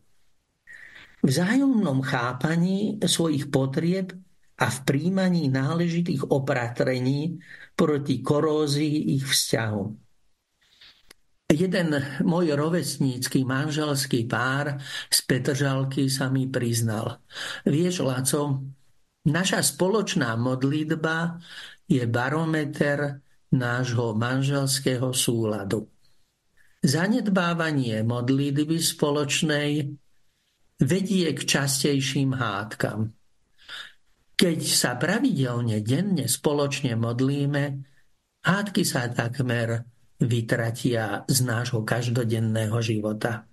V 1.25 1.33
vzájomnom 1.33 2.05
chápaní 2.05 3.01
svojich 3.01 3.49
potrieb 3.49 4.13
a 4.61 4.69
v 4.69 4.77
príjmaní 4.85 5.49
náležitých 5.49 6.29
opatrení 6.29 7.41
proti 7.73 8.21
korózii 8.21 9.17
ich 9.17 9.25
vzťahov. 9.25 10.04
Jeden 11.45 11.93
môj 12.25 12.57
rovesnícky 12.57 13.45
manželský 13.45 14.25
pár 14.25 14.81
z 15.13 15.17
Petržalky 15.29 16.09
sa 16.09 16.33
mi 16.33 16.49
priznal. 16.49 17.21
Vieš, 17.69 18.01
Laco, 18.01 18.65
naša 19.29 19.61
spoločná 19.61 20.33
modlitba 20.41 21.37
je 21.85 22.01
barometer 22.09 23.21
nášho 23.53 24.17
manželského 24.17 25.13
súladu. 25.13 25.85
Zanedbávanie 26.81 28.01
modlitby 28.01 28.81
spoločnej 28.81 29.85
vedie 30.81 31.27
k 31.29 31.41
častejším 31.45 32.41
hádkam. 32.41 33.13
Keď 34.33 34.59
sa 34.65 34.97
pravidelne 34.97 35.77
denne 35.85 36.25
spoločne 36.25 36.97
modlíme, 36.97 37.63
hádky 38.43 38.81
sa 38.81 39.07
takmer 39.13 39.94
vytratia 40.25 41.23
z 41.29 41.37
nášho 41.45 41.85
každodenného 41.85 42.77
života. 42.81 43.45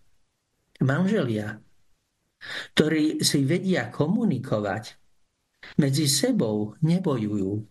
Manželia, 0.82 1.62
ktorí 2.74 3.22
si 3.22 3.46
vedia 3.46 3.92
komunikovať, 3.92 4.98
medzi 5.78 6.10
sebou 6.10 6.74
nebojujú, 6.82 7.62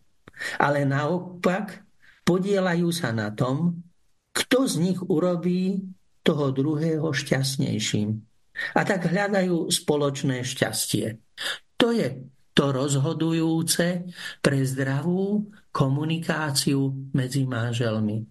ale 0.64 0.88
naopak 0.88 1.84
podielajú 2.24 2.89
sa 2.95 3.12
na 3.12 3.36
tom, 3.36 3.84
kto 4.32 4.64
z 4.64 4.76
nich 4.80 4.99
urobí 5.04 5.84
toho 6.24 6.56
druhého 6.56 7.12
šťastnejším. 7.12 8.10
A 8.78 8.82
tak 8.88 9.12
hľadajú 9.12 9.68
spoločné 9.68 10.47
šťastie. 10.47 11.20
To 11.76 11.91
je 11.91 12.32
to 12.52 12.70
rozhodujúce 12.70 14.06
pre 14.43 14.58
zdravú 14.68 15.49
komunikáciu 15.72 17.12
medzi 17.16 17.47
manželmi. 17.47 18.28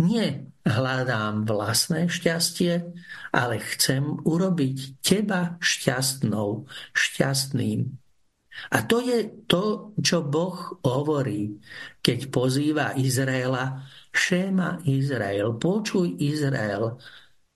Nie 0.00 0.48
hľadám 0.64 1.44
vlastné 1.44 2.08
šťastie, 2.08 2.88
ale 3.36 3.60
chcem 3.60 4.16
urobiť 4.24 5.04
teba 5.04 5.60
šťastnou, 5.60 6.64
šťastným. 6.96 8.00
A 8.72 8.78
to 8.84 9.00
je 9.04 9.44
to, 9.44 9.92
čo 10.00 10.24
Boh 10.24 10.80
hovorí, 10.84 11.60
keď 12.00 12.32
pozýva 12.32 12.86
Izraela, 12.96 13.84
Šéma 14.10 14.84
Izrael, 14.88 15.56
počuj 15.60 16.16
Izrael. 16.16 16.96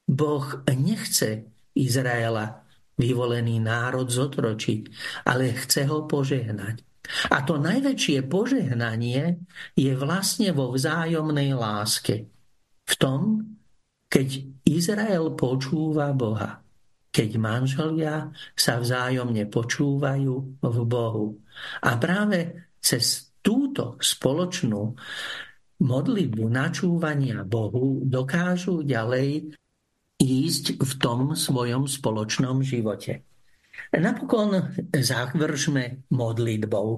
Boh 0.04 0.46
nechce 0.68 1.48
Izraela, 1.72 2.60
vyvolený 3.00 3.56
národ, 3.58 4.06
zotročiť, 4.06 4.82
ale 5.28 5.56
chce 5.56 5.88
ho 5.88 6.04
požehnať. 6.04 6.84
A 7.32 7.44
to 7.44 7.60
najväčšie 7.60 8.24
požehnanie 8.28 9.44
je 9.76 9.92
vlastne 9.92 10.56
vo 10.56 10.72
vzájomnej 10.72 11.52
láske 11.52 12.33
v 12.84 12.94
tom, 13.00 13.20
keď 14.08 14.28
Izrael 14.68 15.34
počúva 15.34 16.14
Boha, 16.14 16.62
keď 17.10 17.30
manželia 17.38 18.30
sa 18.54 18.78
vzájomne 18.78 19.46
počúvajú 19.50 20.34
v 20.62 20.78
Bohu. 20.86 21.38
A 21.82 21.98
práve 21.98 22.70
cez 22.78 23.34
túto 23.44 23.98
spoločnú 24.00 24.96
modlitbu 25.84 26.44
načúvania 26.48 27.42
Bohu 27.42 28.00
dokážu 28.06 28.86
ďalej 28.86 29.52
ísť 30.16 30.78
v 30.80 30.92
tom 30.96 31.34
svojom 31.34 31.90
spoločnom 31.90 32.62
živote. 32.62 33.26
Napokon 33.90 34.74
završme 34.94 36.08
modlitbou. 36.14 36.88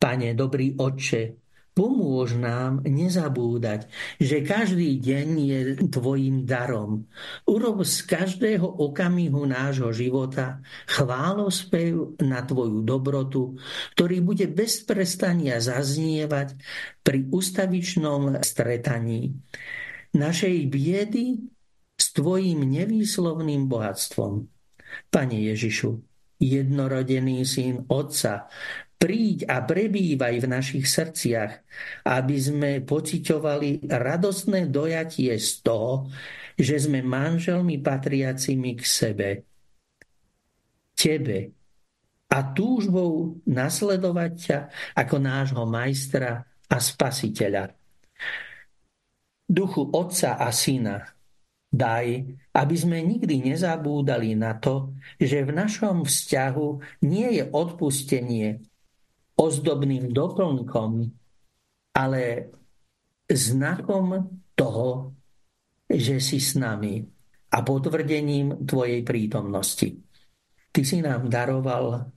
Pane, 0.00 0.28
dobrý 0.36 0.76
Otče, 0.76 1.43
Pomôž 1.74 2.38
nám 2.38 2.86
nezabúdať, 2.86 3.90
že 4.22 4.46
každý 4.46 4.94
deň 5.02 5.28
je 5.42 5.60
tvojim 5.90 6.46
darom. 6.46 7.10
Urob 7.50 7.82
z 7.82 8.06
každého 8.06 8.62
okamihu 8.62 9.42
nášho 9.42 9.90
života 9.90 10.62
chválospev 10.86 12.14
na 12.22 12.46
tvoju 12.46 12.78
dobrotu, 12.86 13.58
ktorý 13.98 14.22
bude 14.22 14.46
bez 14.46 14.86
prestania 14.86 15.58
zaznievať 15.58 16.54
pri 17.02 17.26
ustavičnom 17.34 18.38
stretaní 18.46 19.34
našej 20.14 20.70
biedy 20.70 21.42
s 21.98 22.14
tvojim 22.14 22.62
nevýslovným 22.70 23.66
bohatstvom. 23.66 24.46
Pane 25.10 25.38
Ježišu, 25.50 25.90
jednorodený 26.38 27.42
syn 27.42 27.82
Otca, 27.90 28.46
príď 29.04 29.44
a 29.52 29.60
prebývaj 29.60 30.40
v 30.40 30.46
našich 30.48 30.88
srdciach, 30.88 31.52
aby 32.08 32.36
sme 32.40 32.70
pociťovali 32.80 33.84
radostné 33.92 34.72
dojatie 34.72 35.36
z 35.36 35.60
toho, 35.60 36.08
že 36.56 36.80
sme 36.80 37.04
manželmi 37.04 37.84
patriacimi 37.84 38.72
k 38.72 38.82
sebe, 38.88 39.30
tebe 40.96 41.52
a 42.32 42.38
túžbou 42.56 43.44
nasledovať 43.44 44.32
ťa 44.40 44.58
ako 44.96 45.16
nášho 45.20 45.68
majstra 45.68 46.40
a 46.72 46.76
spasiteľa. 46.80 47.76
Duchu 49.44 49.84
Otca 49.92 50.40
a 50.40 50.48
Syna, 50.48 51.04
daj, 51.68 52.24
aby 52.56 52.76
sme 52.80 53.04
nikdy 53.04 53.52
nezabúdali 53.52 54.32
na 54.32 54.56
to, 54.56 54.96
že 55.20 55.44
v 55.44 55.52
našom 55.52 56.08
vzťahu 56.08 57.04
nie 57.04 57.36
je 57.36 57.44
odpustenie 57.52 58.64
ozdobným 59.34 60.14
doplnkom, 60.14 60.90
ale 61.94 62.22
znakom 63.26 64.40
toho, 64.54 65.14
že 65.90 66.22
si 66.22 66.38
s 66.38 66.54
nami 66.54 67.02
a 67.54 67.58
potvrdením 67.62 68.66
Tvojej 68.66 69.02
prítomnosti. 69.06 69.94
Ty 70.74 70.80
si 70.82 70.98
nám 70.98 71.30
daroval 71.30 72.10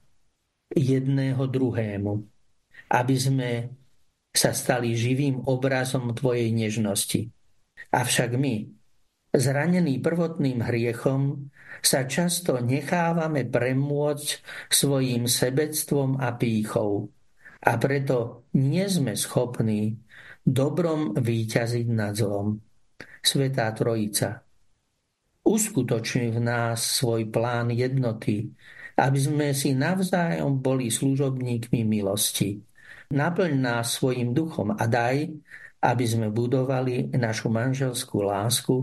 jedného 0.74 1.46
druhému, 1.46 2.12
aby 2.90 3.14
sme 3.14 3.50
sa 4.34 4.50
stali 4.50 4.94
živým 4.94 5.46
obrazom 5.46 6.10
Tvojej 6.14 6.50
nežnosti. 6.50 7.30
Avšak 7.94 8.34
my, 8.34 8.77
zranení 9.34 10.00
prvotným 10.00 10.64
hriechom, 10.64 11.50
sa 11.78 12.04
často 12.08 12.58
nechávame 12.58 13.46
premôcť 13.46 14.28
svojim 14.72 15.30
sebectvom 15.30 16.18
a 16.18 16.34
pýchou. 16.34 17.06
A 17.58 17.72
preto 17.78 18.48
nie 18.54 18.86
sme 18.86 19.18
schopní 19.18 19.98
dobrom 20.42 21.14
výťaziť 21.18 21.86
nad 21.90 22.14
zlom. 22.14 22.58
Svetá 23.18 23.70
Trojica, 23.74 24.42
uskutočni 25.42 26.32
v 26.32 26.38
nás 26.38 26.80
svoj 26.80 27.28
plán 27.28 27.74
jednoty, 27.74 28.54
aby 28.98 29.18
sme 29.18 29.46
si 29.54 29.74
navzájom 29.74 30.58
boli 30.58 30.90
služobníkmi 30.90 31.86
milosti. 31.86 32.58
Naplň 33.08 33.52
nás 33.56 33.96
svojim 33.96 34.36
duchom 34.36 34.74
a 34.74 34.84
daj, 34.84 35.32
aby 35.78 36.04
sme 36.04 36.28
budovali 36.28 37.14
našu 37.14 37.48
manželskú 37.48 38.26
lásku 38.26 38.76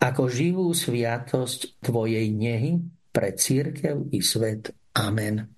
ako 0.00 0.22
živú 0.28 0.66
sviatosť 0.74 1.80
Tvojej 1.80 2.28
nehy 2.32 2.82
pre 3.14 3.32
církev 3.32 4.10
i 4.10 4.20
svet. 4.20 4.74
Amen. 4.98 5.53